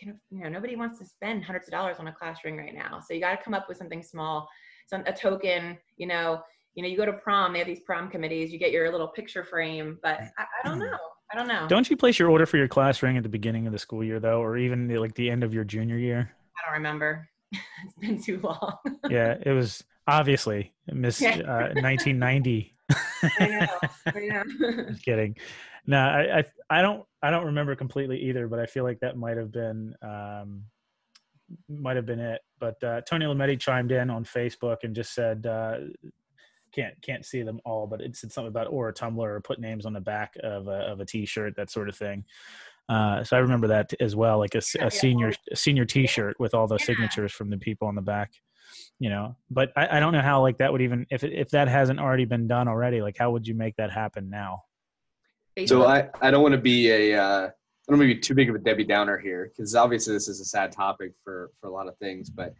you 0.00 0.14
know 0.32 0.48
nobody 0.50 0.76
wants 0.76 0.98
to 0.98 1.06
spend 1.06 1.44
hundreds 1.44 1.68
of 1.68 1.72
dollars 1.72 1.96
on 1.98 2.08
a 2.08 2.12
class 2.12 2.44
ring 2.44 2.58
right 2.58 2.74
now. 2.74 3.00
So 3.00 3.14
you 3.14 3.20
got 3.20 3.36
to 3.36 3.42
come 3.42 3.54
up 3.54 3.68
with 3.68 3.78
something 3.78 4.02
small, 4.02 4.46
some 4.86 5.02
a 5.06 5.12
token. 5.12 5.78
You 5.96 6.08
know, 6.08 6.42
you 6.74 6.82
know, 6.82 6.88
you 6.88 6.96
go 6.96 7.06
to 7.06 7.14
prom. 7.14 7.54
They 7.54 7.60
have 7.60 7.68
these 7.68 7.84
prom 7.86 8.10
committees. 8.10 8.52
You 8.52 8.58
get 8.58 8.72
your 8.72 8.90
little 8.92 9.08
picture 9.08 9.44
frame, 9.44 9.98
but 10.02 10.20
I, 10.36 10.42
I 10.42 10.68
don't 10.68 10.78
know. 10.78 10.98
I 11.34 11.36
don't 11.36 11.48
know. 11.48 11.66
Don't 11.66 11.90
you 11.90 11.96
place 11.96 12.16
your 12.16 12.30
order 12.30 12.46
for 12.46 12.58
your 12.58 12.68
class 12.68 13.02
ring 13.02 13.16
at 13.16 13.24
the 13.24 13.28
beginning 13.28 13.66
of 13.66 13.72
the 13.72 13.78
school 13.78 14.04
year 14.04 14.20
though, 14.20 14.40
or 14.40 14.56
even 14.56 14.86
the, 14.86 14.98
like 14.98 15.16
the 15.16 15.28
end 15.28 15.42
of 15.42 15.52
your 15.52 15.64
junior 15.64 15.98
year? 15.98 16.30
I 16.56 16.64
don't 16.64 16.74
remember. 16.74 17.28
it's 17.52 17.94
been 17.98 18.22
too 18.22 18.38
long. 18.40 18.78
yeah, 19.10 19.34
it 19.44 19.50
was 19.50 19.82
obviously 20.06 20.72
Miss 20.86 21.20
uh, 21.20 21.72
1990. 21.74 22.76
I 23.40 23.46
know. 23.46 23.66
I 24.06 24.20
know. 24.20 24.84
Just 24.90 25.04
kidding. 25.04 25.34
No, 25.88 25.98
I, 25.98 26.38
I 26.38 26.44
I 26.70 26.82
don't 26.82 27.04
I 27.20 27.30
don't 27.30 27.46
remember 27.46 27.74
completely 27.74 28.20
either, 28.20 28.46
but 28.46 28.60
I 28.60 28.66
feel 28.66 28.84
like 28.84 29.00
that 29.00 29.16
might 29.16 29.36
have 29.36 29.50
been 29.50 29.92
um, 30.02 30.62
might 31.68 31.96
have 31.96 32.06
been 32.06 32.20
it. 32.20 32.42
But 32.60 32.80
uh, 32.84 33.00
Tony 33.00 33.26
Lametti 33.26 33.58
chimed 33.58 33.90
in 33.90 34.08
on 34.08 34.24
Facebook 34.24 34.84
and 34.84 34.94
just 34.94 35.12
said 35.12 35.46
uh, 35.46 35.78
can't 36.74 37.00
can't 37.02 37.24
see 37.24 37.42
them 37.42 37.60
all, 37.64 37.86
but 37.86 38.00
it 38.00 38.16
said 38.16 38.32
something 38.32 38.48
about 38.48 38.66
or 38.70 38.88
a 38.88 38.94
Tumblr 38.94 39.18
or 39.18 39.40
put 39.40 39.58
names 39.60 39.86
on 39.86 39.92
the 39.92 40.00
back 40.00 40.34
of 40.42 40.66
a 40.68 40.80
of 40.90 41.00
a 41.00 41.04
T-shirt, 41.04 41.54
that 41.56 41.70
sort 41.70 41.88
of 41.88 41.96
thing. 41.96 42.24
Uh, 42.88 43.24
so 43.24 43.36
I 43.36 43.40
remember 43.40 43.68
that 43.68 43.92
as 44.00 44.14
well, 44.14 44.38
like 44.38 44.54
a, 44.54 44.58
s- 44.58 44.74
Yeah, 44.78 44.86
a 44.86 44.90
senior 44.90 45.32
a 45.52 45.56
senior 45.56 45.84
T-shirt 45.84 46.38
with 46.38 46.54
all 46.54 46.66
the 46.66 46.76
Yeah. 46.78 46.84
signatures 46.84 47.32
from 47.32 47.50
the 47.50 47.58
people 47.58 47.88
on 47.88 47.94
the 47.94 48.02
back. 48.02 48.32
You 48.98 49.10
know, 49.10 49.36
but 49.50 49.72
I, 49.76 49.96
I 49.96 50.00
don't 50.00 50.12
know 50.12 50.20
how 50.22 50.40
like 50.42 50.58
that 50.58 50.72
would 50.72 50.82
even 50.82 51.06
if 51.10 51.22
if 51.24 51.50
that 51.50 51.68
hasn't 51.68 52.00
already 52.00 52.24
been 52.24 52.46
done 52.48 52.68
already. 52.68 53.00
Like, 53.02 53.16
how 53.18 53.30
would 53.30 53.46
you 53.46 53.54
make 53.54 53.76
that 53.76 53.90
happen 53.90 54.30
now? 54.30 54.62
So 55.66 55.86
I, 55.86 56.08
I 56.20 56.30
don't 56.30 56.42
want 56.42 56.52
to 56.54 56.60
be 56.60 56.90
a 56.90 57.14
uh, 57.20 57.46
I 57.46 57.92
don't 57.92 57.98
want 57.98 58.08
to 58.10 58.14
be 58.14 58.20
too 58.20 58.34
big 58.34 58.48
of 58.48 58.54
a 58.56 58.58
Debbie 58.58 58.84
Downer 58.84 59.18
here 59.18 59.50
because 59.50 59.74
obviously 59.74 60.14
this 60.14 60.26
is 60.28 60.40
a 60.40 60.44
sad 60.44 60.72
topic 60.72 61.12
for 61.22 61.50
for 61.60 61.68
a 61.68 61.72
lot 61.72 61.86
of 61.86 61.96
things. 61.98 62.30
But 62.30 62.54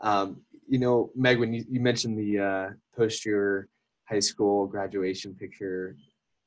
um, 0.00 0.40
you 0.68 0.78
know, 0.78 1.10
Meg, 1.14 1.38
when 1.38 1.52
you, 1.52 1.64
you 1.68 1.80
mentioned 1.80 2.18
the 2.18 2.38
uh, 2.38 2.70
post 2.96 3.24
your 3.24 3.68
high 4.08 4.20
school 4.20 4.66
graduation 4.66 5.34
picture 5.34 5.96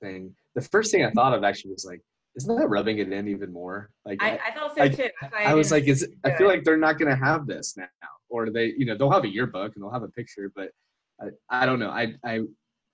thing, 0.02 0.36
the 0.56 0.62
first 0.62 0.92
thing 0.92 1.04
I 1.04 1.12
thought 1.12 1.34
of 1.34 1.44
actually 1.44 1.72
was 1.72 1.86
like, 1.86 2.02
isn't 2.36 2.58
that 2.58 2.68
rubbing 2.68 2.98
it 3.00 3.12
in 3.12 3.28
even 3.28 3.52
more? 3.54 3.92
Like 4.06 4.22
I, 4.22 4.40
I 4.48 4.52
thought 4.52 4.76
so 4.76 4.84
I- 4.84 4.90
too. 4.90 5.10
Why 5.30 5.44
I 5.44 5.54
was 5.54 5.72
like, 5.72 5.86
is 5.86 6.08
I 6.24 6.32
feel 6.32 6.48
like 6.48 6.64
they're 6.64 6.78
not 6.78 6.98
going 7.00 7.10
to 7.10 7.24
have 7.24 7.48
this 7.48 7.76
now, 7.78 7.86
or 8.30 8.50
they, 8.50 8.74
you 8.78 8.86
know, 8.86 8.98
they'll 8.98 9.12
have 9.12 9.24
a 9.24 9.30
yearbook 9.30 9.74
and 9.76 9.84
they'll 9.84 9.92
have 9.92 10.04
a 10.04 10.10
picture, 10.10 10.52
but 10.56 10.72
I, 11.22 11.28
I 11.50 11.66
don't 11.66 11.80
know. 11.80 11.90
I, 11.90 12.14
I, 12.26 12.42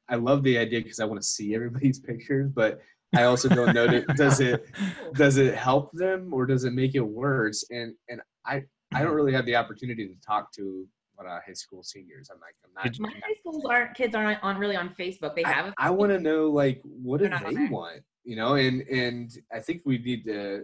I 0.10 0.16
love 0.16 0.44
the 0.44 0.58
idea 0.58 0.82
because 0.82 1.00
I 1.00 1.06
want 1.06 1.22
to 1.22 1.28
see 1.28 1.56
everybody's 1.56 2.00
pictures, 2.12 2.52
but 2.54 2.80
I 3.16 3.24
also 3.24 3.50
don't 3.50 3.74
know 3.74 3.88
that 3.88 4.16
does 4.16 4.40
it 4.40 4.66
does 5.16 5.38
it 5.38 5.56
help 5.56 5.92
them 5.94 6.34
or 6.34 6.46
does 6.46 6.64
it 6.64 6.74
make 6.74 6.96
it 6.96 7.00
worse? 7.02 7.66
And 7.72 7.94
and 8.10 8.22
I 8.46 8.64
I 8.94 9.02
don't 9.02 9.14
really 9.14 9.34
have 9.34 9.46
the 9.46 9.56
opportunity 9.56 10.08
to 10.08 10.16
talk 10.26 10.52
to 10.54 10.88
what 11.22 11.32
uh, 11.32 11.40
high 11.46 11.54
school 11.54 11.84
seniors. 11.84 12.30
I'm 12.32 12.40
like 12.40 12.56
I'm 12.66 12.74
not. 12.74 12.84
Did 12.84 13.00
My 13.00 13.10
high 13.10 13.36
schools 13.40 13.66
aren't 13.70 13.96
kids 13.96 14.16
aren't 14.16 14.44
on 14.44 14.58
really 14.58 14.76
on 14.76 14.94
Facebook. 15.00 15.36
They 15.36 15.44
have. 15.44 15.74
I, 15.78 15.88
I 15.88 15.90
want 15.92 16.12
to 16.12 16.20
know 16.20 16.50
like 16.50 16.82
what 16.84 17.18
do 17.18 17.24
They're 17.24 17.32
not 17.32 17.46
on 17.46 17.54
they 17.54 17.62
there. 17.62 17.72
want, 17.72 18.02
you 18.24 18.36
know, 18.36 18.56
and 18.56 18.82
and 18.84 19.32
I 19.54 19.60
think 19.60 19.82
we 19.86 19.98
need 19.98 20.26
to. 20.26 20.64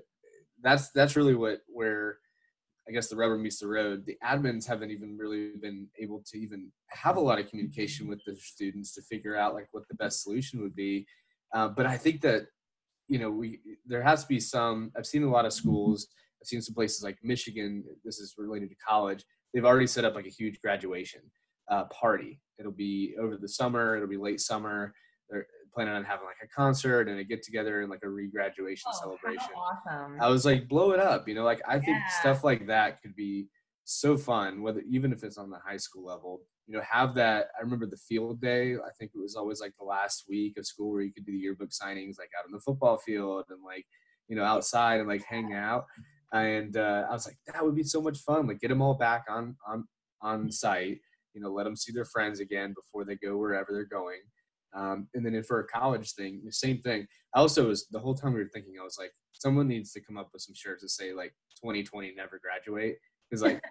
That's 0.62 0.90
that's 0.92 1.16
really 1.16 1.36
what 1.36 1.60
where 1.68 2.18
I 2.88 2.92
guess 2.92 3.08
the 3.08 3.16
rubber 3.16 3.38
meets 3.38 3.60
the 3.60 3.68
road. 3.68 4.06
The 4.06 4.18
admins 4.24 4.68
haven't 4.68 4.92
even 4.92 5.18
really 5.18 5.52
been 5.62 5.88
able 6.00 6.24
to 6.32 6.40
even 6.40 6.72
have 6.90 7.18
a 7.18 7.22
lot 7.22 7.40
of 7.40 7.50
communication 7.50 8.08
with 8.08 8.24
the 8.26 8.36
students 8.36 8.94
to 8.96 9.02
figure 9.02 9.36
out 9.36 9.54
like 9.54 9.68
what 9.72 9.88
the 9.88 9.96
best 9.96 10.24
solution 10.24 10.62
would 10.62 10.76
be. 10.76 11.06
Uh, 11.54 11.68
but 11.68 11.86
I 11.86 11.98
think 11.98 12.22
that 12.22 12.48
you 13.08 13.20
know 13.20 13.30
we 13.30 13.60
there 13.86 14.04
has 14.04 14.24
to 14.24 14.28
be 14.28 14.40
some. 14.40 14.92
I've 14.98 15.08
seen 15.08 15.24
a 15.24 15.30
lot 15.30 15.46
of 15.46 15.54
schools. 15.54 16.08
I've 16.42 16.48
seen 16.48 16.62
some 16.62 16.76
places 16.76 17.04
like 17.04 17.18
Michigan. 17.24 17.84
This 18.04 18.20
is 18.20 18.36
related 18.38 18.70
to 18.70 18.76
college. 18.76 19.24
They've 19.58 19.66
already 19.66 19.88
set 19.88 20.06
up 20.06 20.14
like 20.14 20.28
a 20.28 20.30
huge 20.30 20.62
graduation 20.62 21.22
uh, 21.72 21.86
party. 21.86 22.40
It'll 22.60 22.72
be 22.72 23.16
over 23.20 23.38
the 23.38 23.48
summer. 23.48 23.96
It'll 23.96 24.08
be 24.08 24.16
late 24.16 24.40
summer. 24.40 24.94
They're 25.32 25.48
planning 25.74 25.96
on 25.96 26.04
having 26.04 26.28
like 26.28 26.36
a 26.44 26.48
concert 26.48 27.08
and 27.10 27.18
a 27.18 27.24
get 27.24 27.42
together 27.42 27.82
and 27.82 27.90
like 27.90 28.02
a 28.04 28.10
regraduation 28.10 28.92
Oh, 28.94 29.00
celebration. 29.18 29.50
awesome. 29.56 30.22
I 30.22 30.30
was 30.30 30.46
like, 30.46 30.68
blow 30.68 30.92
it 30.92 31.00
up, 31.00 31.28
you 31.28 31.34
know. 31.34 31.44
Like 31.44 31.60
I 31.68 31.80
think 31.80 31.98
stuff 32.20 32.44
like 32.44 32.68
that 32.68 33.02
could 33.02 33.16
be 33.16 33.48
so 33.84 34.16
fun, 34.16 34.62
whether 34.62 34.82
even 34.82 35.12
if 35.12 35.24
it's 35.24 35.40
on 35.40 35.50
the 35.50 35.58
high 35.58 35.78
school 35.78 36.06
level. 36.06 36.42
You 36.68 36.76
know, 36.76 36.84
have 36.88 37.16
that. 37.16 37.48
I 37.58 37.64
remember 37.64 37.88
the 37.88 37.98
field 37.98 38.40
day. 38.40 38.76
I 38.76 38.92
think 39.00 39.10
it 39.16 39.20
was 39.20 39.36
always 39.36 39.60
like 39.60 39.74
the 39.80 39.86
last 39.86 40.26
week 40.30 40.60
of 40.60 40.68
school 40.68 40.92
where 40.92 41.02
you 41.02 41.12
could 41.12 41.26
do 41.26 41.32
the 41.32 41.38
yearbook 41.40 41.70
signings, 41.70 42.20
like 42.20 42.30
out 42.38 42.46
on 42.46 42.52
the 42.52 42.60
football 42.60 42.98
field 42.98 43.46
and 43.50 43.64
like 43.66 43.88
you 44.28 44.36
know 44.36 44.44
outside 44.44 45.00
and 45.00 45.08
like 45.10 45.24
hang 45.24 45.54
out. 45.56 45.86
And 46.34 46.76
uh, 46.78 47.06
I 47.10 47.14
was 47.14 47.26
like, 47.26 47.38
that 47.52 47.64
would 47.64 47.76
be 47.76 47.84
so 47.84 48.02
much 48.02 48.20
fun. 48.20 48.48
Like 48.48 48.60
get 48.60 48.68
them 48.70 48.82
all 48.82 48.96
back 48.96 49.26
on 49.30 49.56
on 49.68 49.86
on 50.22 50.52
site. 50.52 51.00
You 51.34 51.42
know, 51.42 51.52
let 51.52 51.64
them 51.66 51.76
see 51.76 51.92
their 51.92 52.06
friends 52.06 52.40
again 52.40 52.74
before 52.74 53.06
they 53.06 53.16
go 53.16 53.38
wherever 53.38 53.68
they're 53.72 53.86
going. 53.86 54.20
Um, 54.76 55.08
and 55.14 55.26
then 55.26 55.34
if 55.36 55.46
for 55.46 55.60
a 55.60 55.68
college 55.68 56.14
thing, 56.14 56.42
the 56.44 56.52
same 56.52 56.82
thing. 56.82 57.08
I 57.34 57.40
also 57.40 57.68
was 57.68 57.88
the 57.92 58.00
whole 58.00 58.16
time 58.16 58.34
we 58.34 58.40
were 58.40 58.50
thinking, 58.54 58.76
I 58.80 58.84
was 58.84 58.98
like, 59.00 59.12
someone 59.34 59.68
needs 59.68 59.92
to 59.94 60.02
come 60.02 60.18
up 60.18 60.30
with 60.34 60.42
some 60.42 60.56
shirts 60.56 60.82
that 60.84 60.90
say 60.90 61.14
like 61.14 61.34
2020 61.64 62.14
never 62.16 62.40
graduate. 62.44 62.98
Because 63.30 63.44
like, 63.44 63.62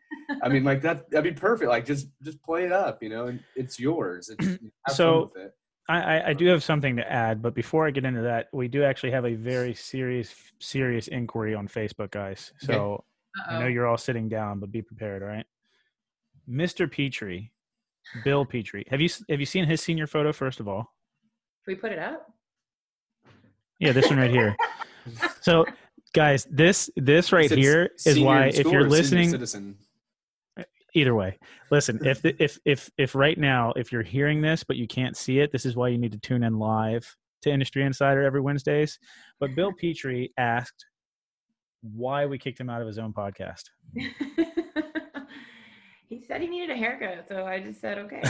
I 0.42 0.48
mean, 0.48 0.64
like 0.64 0.82
that 0.82 1.10
that'd 1.10 1.34
be 1.34 1.38
perfect. 1.38 1.68
Like 1.68 1.84
just 1.84 2.08
just 2.22 2.42
play 2.42 2.64
it 2.64 2.72
up, 2.72 3.02
you 3.02 3.08
know, 3.08 3.26
and 3.26 3.40
it's 3.56 3.78
yours. 3.78 4.28
It's, 4.30 4.46
have 4.46 4.96
So- 4.96 5.12
fun 5.12 5.30
with 5.34 5.44
it. 5.46 5.52
I, 5.88 6.00
I, 6.00 6.28
I 6.28 6.32
do 6.32 6.46
have 6.46 6.64
something 6.64 6.96
to 6.96 7.12
add, 7.12 7.40
but 7.40 7.54
before 7.54 7.86
I 7.86 7.90
get 7.90 8.04
into 8.04 8.22
that, 8.22 8.48
we 8.52 8.66
do 8.68 8.82
actually 8.82 9.12
have 9.12 9.24
a 9.24 9.34
very 9.34 9.74
serious, 9.74 10.34
serious 10.58 11.08
inquiry 11.08 11.54
on 11.54 11.68
Facebook, 11.68 12.10
guys. 12.10 12.52
Okay. 12.64 12.72
So 12.72 13.04
I 13.48 13.60
know 13.60 13.66
you're 13.66 13.86
all 13.86 13.98
sitting 13.98 14.28
down, 14.28 14.58
but 14.58 14.72
be 14.72 14.82
prepared, 14.82 15.22
all 15.22 15.28
right? 15.28 15.46
Mr. 16.48 16.90
Petrie, 16.90 17.52
Bill 18.24 18.44
Petrie. 18.44 18.84
Have 18.90 19.00
you 19.00 19.08
have 19.28 19.40
you 19.40 19.46
seen 19.46 19.64
his 19.64 19.80
senior 19.80 20.06
photo? 20.06 20.32
First 20.32 20.60
of 20.60 20.68
all, 20.68 20.92
Should 21.64 21.72
we 21.72 21.74
put 21.76 21.92
it 21.92 21.98
up? 21.98 22.32
yeah, 23.78 23.92
this 23.92 24.08
one 24.08 24.18
right 24.18 24.30
here. 24.30 24.56
So, 25.40 25.64
guys, 26.14 26.48
this 26.50 26.90
this 26.96 27.30
right 27.30 27.44
Is 27.44 27.52
it 27.52 27.58
here 27.58 27.90
is 28.04 28.18
why 28.18 28.46
if 28.48 28.66
you're 28.66 28.88
listening, 28.88 29.30
citizen. 29.30 29.76
Either 30.96 31.14
way 31.14 31.38
listen 31.70 32.04
if 32.04 32.22
the, 32.22 32.34
if 32.42 32.58
if 32.64 32.90
if 32.98 33.14
right 33.14 33.38
now 33.38 33.72
if 33.76 33.92
you're 33.92 34.02
hearing 34.02 34.40
this 34.40 34.64
but 34.64 34.76
you 34.76 34.86
can't 34.86 35.16
see 35.16 35.38
it 35.38 35.52
this 35.52 35.66
is 35.66 35.76
why 35.76 35.88
you 35.88 35.98
need 35.98 36.12
to 36.12 36.18
tune 36.18 36.42
in 36.42 36.58
live 36.58 37.16
to 37.42 37.50
industry 37.50 37.84
insider 37.84 38.22
every 38.22 38.40
wednesdays. 38.40 38.98
But 39.38 39.54
bill 39.54 39.72
petrie 39.80 40.32
asked 40.38 40.86
why 41.82 42.26
we 42.26 42.38
kicked 42.38 42.58
him 42.58 42.70
out 42.70 42.80
of 42.80 42.86
his 42.86 42.98
own 42.98 43.12
podcast 43.12 43.64
he 46.08 46.20
said 46.20 46.40
he 46.40 46.48
needed 46.48 46.70
a 46.70 46.76
haircut, 46.76 47.26
so 47.28 47.44
I 47.44 47.60
just 47.60 47.80
said 47.80 47.98
okay. 47.98 48.22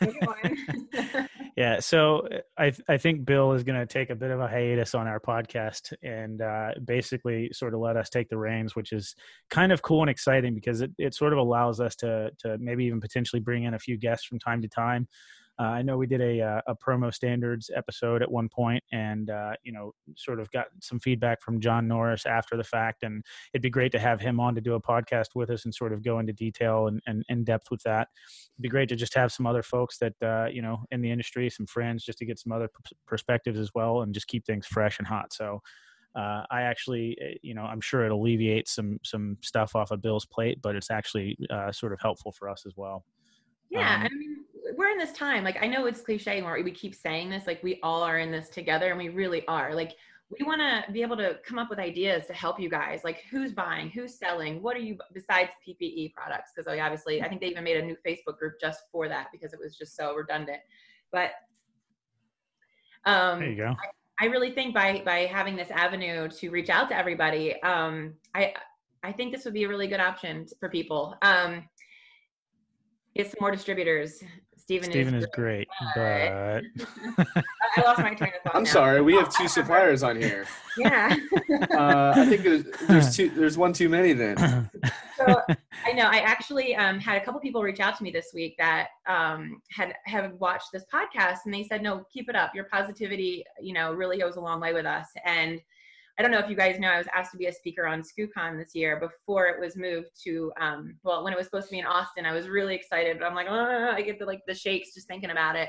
yeah 1.56 1.78
so 1.78 2.26
uh, 2.32 2.38
i 2.58 2.72
i 2.88 2.96
think 2.96 3.24
bill 3.24 3.52
is 3.52 3.62
going 3.62 3.78
to 3.78 3.86
take 3.86 4.10
a 4.10 4.14
bit 4.14 4.30
of 4.30 4.40
a 4.40 4.48
hiatus 4.48 4.94
on 4.94 5.06
our 5.06 5.20
podcast 5.20 5.92
and 6.02 6.42
uh, 6.42 6.70
basically 6.84 7.48
sort 7.52 7.74
of 7.74 7.80
let 7.80 7.96
us 7.96 8.10
take 8.10 8.28
the 8.28 8.36
reins 8.36 8.74
which 8.74 8.92
is 8.92 9.14
kind 9.50 9.72
of 9.72 9.82
cool 9.82 10.00
and 10.00 10.10
exciting 10.10 10.54
because 10.54 10.80
it, 10.80 10.90
it 10.98 11.14
sort 11.14 11.32
of 11.32 11.38
allows 11.38 11.80
us 11.80 11.94
to 11.96 12.30
to 12.38 12.58
maybe 12.58 12.84
even 12.84 13.00
potentially 13.00 13.40
bring 13.40 13.64
in 13.64 13.74
a 13.74 13.78
few 13.78 13.96
guests 13.96 14.26
from 14.26 14.38
time 14.38 14.60
to 14.62 14.68
time 14.68 15.06
uh, 15.58 15.62
i 15.62 15.82
know 15.82 15.96
we 15.96 16.06
did 16.06 16.20
a, 16.20 16.40
uh, 16.40 16.60
a 16.66 16.74
promo 16.74 17.12
standards 17.12 17.70
episode 17.74 18.22
at 18.22 18.30
one 18.30 18.48
point 18.48 18.82
and 18.92 19.30
uh, 19.30 19.52
you 19.62 19.72
know 19.72 19.92
sort 20.16 20.40
of 20.40 20.50
got 20.50 20.66
some 20.80 20.98
feedback 21.00 21.40
from 21.42 21.60
john 21.60 21.86
norris 21.86 22.26
after 22.26 22.56
the 22.56 22.64
fact 22.64 23.02
and 23.02 23.24
it'd 23.52 23.62
be 23.62 23.70
great 23.70 23.92
to 23.92 23.98
have 23.98 24.20
him 24.20 24.40
on 24.40 24.54
to 24.54 24.60
do 24.60 24.74
a 24.74 24.82
podcast 24.82 25.28
with 25.34 25.50
us 25.50 25.64
and 25.64 25.74
sort 25.74 25.92
of 25.92 26.02
go 26.02 26.18
into 26.18 26.32
detail 26.32 26.86
and, 26.86 27.00
and 27.06 27.24
in 27.28 27.44
depth 27.44 27.70
with 27.70 27.82
that 27.82 28.08
it'd 28.54 28.62
be 28.62 28.68
great 28.68 28.88
to 28.88 28.96
just 28.96 29.14
have 29.14 29.32
some 29.32 29.46
other 29.46 29.62
folks 29.62 29.98
that 29.98 30.14
uh, 30.22 30.46
you 30.50 30.62
know 30.62 30.82
in 30.90 31.00
the 31.00 31.10
industry 31.10 31.48
some 31.50 31.66
friends 31.66 32.04
just 32.04 32.18
to 32.18 32.26
get 32.26 32.38
some 32.38 32.52
other 32.52 32.68
p- 32.68 32.96
perspectives 33.06 33.58
as 33.58 33.70
well 33.74 34.02
and 34.02 34.14
just 34.14 34.26
keep 34.26 34.44
things 34.44 34.66
fresh 34.66 34.98
and 34.98 35.06
hot 35.06 35.32
so 35.32 35.60
uh, 36.16 36.44
I 36.50 36.62
actually, 36.62 37.16
uh, 37.20 37.34
you 37.42 37.54
know, 37.54 37.62
I'm 37.62 37.80
sure 37.80 38.04
it 38.04 38.12
alleviates 38.12 38.72
some 38.72 39.00
some 39.02 39.36
stuff 39.40 39.74
off 39.74 39.90
of 39.90 40.00
Bill's 40.00 40.26
plate, 40.26 40.58
but 40.62 40.76
it's 40.76 40.90
actually 40.90 41.36
uh, 41.50 41.72
sort 41.72 41.92
of 41.92 42.00
helpful 42.00 42.30
for 42.30 42.48
us 42.48 42.64
as 42.66 42.72
well. 42.76 43.04
yeah, 43.68 43.96
Um, 43.96 44.02
I 44.02 44.08
mean, 44.14 44.43
we're 44.76 44.90
in 44.90 44.98
this 44.98 45.12
time. 45.12 45.44
Like, 45.44 45.62
I 45.62 45.66
know 45.66 45.86
it's 45.86 46.00
cliche, 46.00 46.38
and 46.38 46.64
we 46.64 46.70
keep 46.70 46.94
saying 46.94 47.30
this. 47.30 47.46
Like, 47.46 47.62
we 47.62 47.80
all 47.82 48.02
are 48.02 48.18
in 48.18 48.30
this 48.30 48.48
together, 48.48 48.90
and 48.90 48.98
we 48.98 49.08
really 49.08 49.46
are. 49.46 49.74
Like, 49.74 49.92
we 50.30 50.44
want 50.44 50.60
to 50.60 50.90
be 50.92 51.02
able 51.02 51.16
to 51.18 51.38
come 51.44 51.58
up 51.58 51.70
with 51.70 51.78
ideas 51.78 52.26
to 52.26 52.32
help 52.32 52.58
you 52.58 52.68
guys. 52.68 53.04
Like, 53.04 53.24
who's 53.30 53.52
buying, 53.52 53.90
who's 53.90 54.14
selling, 54.14 54.62
what 54.62 54.76
are 54.76 54.80
you 54.80 54.96
besides 55.12 55.50
PPE 55.66 56.12
products? 56.14 56.52
Because 56.54 56.66
obviously, 56.68 57.22
I 57.22 57.28
think 57.28 57.40
they 57.40 57.48
even 57.48 57.64
made 57.64 57.76
a 57.76 57.84
new 57.84 57.96
Facebook 58.06 58.38
group 58.38 58.54
just 58.60 58.84
for 58.90 59.08
that 59.08 59.28
because 59.32 59.52
it 59.52 59.58
was 59.60 59.76
just 59.76 59.96
so 59.96 60.14
redundant. 60.14 60.60
But 61.12 61.30
um, 63.04 63.40
There 63.40 63.50
you 63.50 63.56
go. 63.56 63.74
I 64.20 64.26
really 64.26 64.52
think 64.52 64.74
by 64.74 65.02
by 65.04 65.26
having 65.26 65.56
this 65.56 65.70
avenue 65.70 66.28
to 66.28 66.50
reach 66.50 66.70
out 66.70 66.88
to 66.88 66.96
everybody, 66.96 67.60
um, 67.62 68.14
I 68.34 68.54
I 69.02 69.12
think 69.12 69.34
this 69.34 69.44
would 69.44 69.54
be 69.54 69.64
a 69.64 69.68
really 69.68 69.88
good 69.88 70.00
option 70.00 70.46
for 70.58 70.68
people. 70.68 71.16
Um, 71.22 71.68
get 73.14 73.26
some 73.26 73.38
more 73.40 73.50
distributors. 73.50 74.22
Stephen, 74.64 74.90
Stephen 74.90 75.14
is 75.14 75.24
is. 75.24 75.30
great, 75.34 75.68
but 75.94 76.00
I 77.76 77.82
lost 77.84 78.00
my 78.00 78.14
train 78.14 78.32
of 78.34 78.42
thought. 78.44 78.56
I'm 78.56 78.62
now. 78.62 78.70
sorry, 78.70 79.02
we 79.02 79.14
have 79.14 79.28
two 79.36 79.46
suppliers 79.46 80.02
on 80.02 80.16
here. 80.16 80.46
Yeah. 80.78 81.14
Uh, 81.70 82.12
I 82.16 82.26
think 82.26 82.42
there's, 82.42 82.64
there's 82.88 83.16
two. 83.16 83.28
There's 83.28 83.58
one 83.58 83.72
too 83.72 83.88
many 83.88 84.12
then. 84.12 84.70
so 85.16 85.42
I 85.86 85.92
know 85.92 86.04
I 86.04 86.18
actually 86.18 86.74
um, 86.76 86.98
had 86.98 87.20
a 87.20 87.24
couple 87.24 87.40
people 87.40 87.62
reach 87.62 87.80
out 87.80 87.96
to 87.98 88.02
me 88.02 88.10
this 88.10 88.30
week 88.34 88.56
that 88.58 88.88
um, 89.06 89.60
had 89.70 89.94
have 90.06 90.32
watched 90.34 90.68
this 90.72 90.84
podcast 90.92 91.38
and 91.44 91.52
they 91.54 91.64
said, 91.64 91.82
"No, 91.82 92.04
keep 92.12 92.28
it 92.28 92.36
up. 92.36 92.54
Your 92.54 92.64
positivity, 92.64 93.44
you 93.60 93.72
know, 93.72 93.92
really 93.92 94.18
goes 94.18 94.36
a 94.36 94.40
long 94.40 94.60
way 94.60 94.72
with 94.72 94.86
us." 94.86 95.06
And 95.24 95.60
I 96.18 96.22
don't 96.22 96.30
know 96.30 96.38
if 96.38 96.48
you 96.48 96.54
guys 96.54 96.78
know, 96.78 96.88
I 96.88 96.98
was 96.98 97.08
asked 97.14 97.32
to 97.32 97.38
be 97.38 97.46
a 97.46 97.52
speaker 97.52 97.86
on 97.86 98.02
skucon 98.02 98.56
this 98.56 98.74
year 98.74 99.00
before 99.00 99.48
it 99.48 99.58
was 99.58 99.76
moved 99.76 100.10
to, 100.24 100.52
um, 100.60 100.96
well, 101.02 101.24
when 101.24 101.32
it 101.32 101.36
was 101.36 101.46
supposed 101.46 101.66
to 101.68 101.72
be 101.72 101.80
in 101.80 101.86
Austin, 101.86 102.24
I 102.24 102.32
was 102.32 102.48
really 102.48 102.74
excited, 102.74 103.18
but 103.18 103.26
I'm 103.26 103.34
like, 103.34 103.48
I 103.48 104.00
get 104.02 104.20
the 104.20 104.24
like 104.24 104.42
the 104.46 104.54
shakes 104.54 104.94
just 104.94 105.08
thinking 105.08 105.30
about 105.30 105.56
it. 105.56 105.68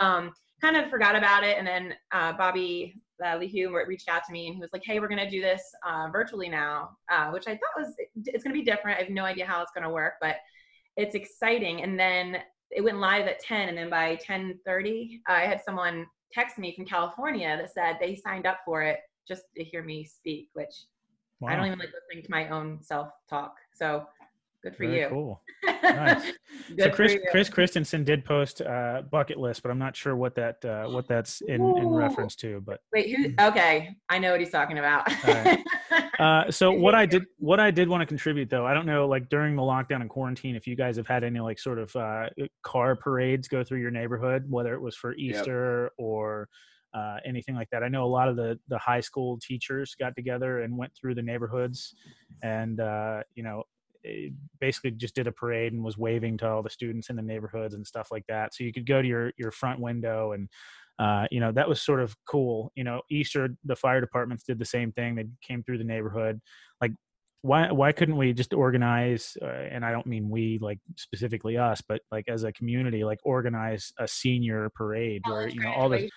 Um, 0.00 0.32
kind 0.60 0.76
of 0.76 0.88
forgot 0.88 1.16
about 1.16 1.42
it, 1.42 1.58
and 1.58 1.66
then 1.66 1.94
uh, 2.12 2.32
Bobby 2.32 2.94
uh, 3.24 3.38
reached 3.38 4.08
out 4.08 4.22
to 4.24 4.32
me 4.32 4.46
and 4.46 4.54
he 4.54 4.60
was 4.60 4.70
like, 4.72 4.82
"Hey, 4.84 5.00
we're 5.00 5.08
gonna 5.08 5.28
do 5.28 5.40
this 5.40 5.62
uh, 5.86 6.08
virtually 6.12 6.48
now," 6.48 6.90
uh, 7.10 7.30
which 7.30 7.48
I 7.48 7.52
thought 7.52 7.76
was 7.76 7.94
it's 8.16 8.44
gonna 8.44 8.54
be 8.54 8.62
different. 8.62 8.98
I 8.98 9.02
have 9.02 9.10
no 9.10 9.24
idea 9.24 9.46
how 9.46 9.62
it's 9.62 9.72
gonna 9.74 9.90
work, 9.90 10.14
but 10.20 10.36
it's 10.96 11.16
exciting. 11.16 11.82
And 11.82 11.98
then 11.98 12.38
it 12.70 12.82
went 12.82 12.98
live 12.98 13.26
at 13.26 13.40
10, 13.40 13.68
and 13.68 13.76
then 13.76 13.90
by 13.90 14.16
10:30, 14.16 15.20
I 15.26 15.40
had 15.40 15.60
someone 15.60 16.06
text 16.32 16.58
me 16.58 16.74
from 16.74 16.86
California 16.86 17.56
that 17.56 17.72
said 17.72 17.98
they 18.00 18.14
signed 18.14 18.46
up 18.46 18.60
for 18.64 18.82
it 18.82 19.00
just 19.32 19.46
to 19.56 19.64
hear 19.64 19.82
me 19.82 20.04
speak, 20.04 20.50
which 20.52 20.74
wow. 21.40 21.50
I 21.50 21.56
don't 21.56 21.66
even 21.66 21.78
like 21.78 21.88
listening 21.88 22.24
to 22.24 22.30
my 22.30 22.48
own 22.48 22.78
self 22.82 23.08
talk. 23.28 23.54
So 23.74 24.06
good 24.62 24.76
for 24.76 24.86
Very 24.86 25.00
you. 25.00 25.08
Cool. 25.08 25.42
Nice. 25.82 26.32
so 26.78 26.90
Chris 26.90 27.16
Chris 27.30 27.48
Christensen 27.48 28.04
did 28.04 28.24
post 28.26 28.60
uh, 28.60 29.02
bucket 29.10 29.38
list, 29.38 29.62
but 29.62 29.70
I'm 29.70 29.78
not 29.78 29.96
sure 29.96 30.14
what 30.16 30.34
that 30.34 30.62
uh, 30.64 30.86
what 30.90 31.08
that's 31.08 31.40
in, 31.40 31.62
in 31.78 31.88
reference 31.88 32.36
to. 32.36 32.60
But 32.60 32.80
wait, 32.92 33.16
who? 33.16 33.32
Okay, 33.40 33.96
I 34.10 34.18
know 34.18 34.32
what 34.32 34.40
he's 34.40 34.50
talking 34.50 34.78
about. 34.78 35.10
uh, 36.18 36.50
so 36.50 36.72
what 36.72 36.94
I 36.94 37.06
did 37.06 37.24
what 37.38 37.58
I 37.58 37.70
did 37.70 37.88
want 37.88 38.02
to 38.02 38.06
contribute 38.06 38.50
though, 38.50 38.66
I 38.66 38.74
don't 38.74 38.86
know 38.86 39.06
like 39.08 39.30
during 39.30 39.56
the 39.56 39.62
lockdown 39.62 40.02
and 40.02 40.10
quarantine, 40.10 40.56
if 40.56 40.66
you 40.66 40.76
guys 40.76 40.96
have 40.96 41.06
had 41.06 41.24
any 41.24 41.40
like 41.40 41.58
sort 41.58 41.78
of 41.78 41.96
uh, 41.96 42.26
car 42.62 42.96
parades 42.96 43.48
go 43.48 43.64
through 43.64 43.80
your 43.80 43.90
neighborhood, 43.90 44.44
whether 44.48 44.74
it 44.74 44.80
was 44.80 44.94
for 44.94 45.14
Easter 45.14 45.84
yep. 45.84 45.92
or 45.96 46.48
uh, 46.94 47.16
anything 47.24 47.54
like 47.54 47.70
that. 47.70 47.82
I 47.82 47.88
know 47.88 48.04
a 48.04 48.06
lot 48.06 48.28
of 48.28 48.36
the 48.36 48.58
the 48.68 48.78
high 48.78 49.00
school 49.00 49.38
teachers 49.40 49.94
got 49.98 50.14
together 50.14 50.60
and 50.62 50.76
went 50.76 50.92
through 50.94 51.14
the 51.14 51.22
neighborhoods, 51.22 51.94
and 52.42 52.80
uh, 52.80 53.22
you 53.34 53.42
know, 53.42 53.64
basically 54.60 54.90
just 54.92 55.14
did 55.14 55.26
a 55.26 55.32
parade 55.32 55.72
and 55.72 55.84
was 55.84 55.98
waving 55.98 56.38
to 56.38 56.48
all 56.48 56.62
the 56.62 56.70
students 56.70 57.10
in 57.10 57.16
the 57.16 57.22
neighborhoods 57.22 57.74
and 57.74 57.86
stuff 57.86 58.08
like 58.10 58.24
that. 58.28 58.54
So 58.54 58.64
you 58.64 58.72
could 58.72 58.86
go 58.86 59.00
to 59.00 59.08
your 59.08 59.32
your 59.36 59.50
front 59.50 59.80
window 59.80 60.32
and. 60.32 60.48
Uh, 60.98 61.26
you 61.30 61.40
know 61.40 61.50
that 61.50 61.66
was 61.66 61.80
sort 61.80 62.00
of 62.00 62.14
cool. 62.28 62.70
You 62.76 62.84
know, 62.84 63.00
Easter 63.10 63.48
the 63.64 63.74
fire 63.74 64.00
departments 64.00 64.44
did 64.44 64.58
the 64.58 64.64
same 64.64 64.92
thing. 64.92 65.14
They 65.14 65.24
came 65.40 65.62
through 65.62 65.78
the 65.78 65.84
neighborhood. 65.84 66.38
Like 66.82 66.92
why 67.42 67.70
why 67.72 67.90
couldn't 67.92 68.16
we 68.16 68.32
just 68.32 68.54
organize 68.54 69.36
uh, 69.42 69.46
and 69.46 69.84
i 69.84 69.90
don't 69.90 70.06
mean 70.06 70.30
we 70.30 70.58
like 70.62 70.78
specifically 70.96 71.58
us 71.58 71.82
but 71.86 72.00
like 72.10 72.24
as 72.28 72.44
a 72.44 72.52
community 72.52 73.04
like 73.04 73.18
organize 73.24 73.92
a 73.98 74.06
senior 74.06 74.70
parade 74.74 75.20
where 75.26 75.48
you 75.48 75.60
know 75.60 75.72
all 75.72 75.88
the 75.88 76.08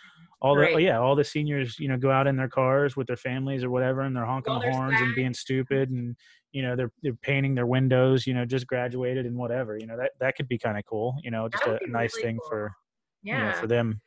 all 0.45 0.55
the 0.55 0.79
yeah 0.79 0.99
all 0.99 1.15
the 1.15 1.23
seniors 1.23 1.79
you 1.79 1.87
know 1.87 1.97
go 1.97 2.11
out 2.11 2.27
in 2.27 2.35
their 2.35 2.47
cars 2.47 2.95
with 2.95 3.07
their 3.07 3.17
families 3.17 3.63
or 3.63 3.71
whatever 3.71 4.01
and 4.01 4.15
they're 4.15 4.25
honking 4.25 4.53
the 4.59 4.71
horns 4.71 4.95
and 5.01 5.15
being 5.15 5.33
stupid 5.33 5.89
and 5.89 6.15
you 6.51 6.61
know 6.61 6.75
they're 6.75 6.91
they're 7.01 7.17
painting 7.23 7.55
their 7.55 7.65
windows 7.65 8.27
you 8.27 8.33
know 8.33 8.45
just 8.45 8.67
graduated 8.67 9.25
and 9.25 9.35
whatever 9.35 9.75
you 9.75 9.87
know 9.87 9.97
that 9.97 10.11
that 10.19 10.35
could 10.35 10.47
be 10.47 10.57
kind 10.57 10.77
of 10.77 10.85
cool 10.85 11.15
you 11.23 11.31
know 11.31 11.49
just 11.49 11.63
a, 11.65 11.79
a, 11.83 11.87
nice 11.87 12.13
really 12.15 12.27
thing 12.27 12.37
cool. 12.37 12.49
for 12.49 12.75
yeah 13.23 13.39
you 13.39 13.45
know, 13.45 13.59
for 13.59 13.67
them. 13.67 13.99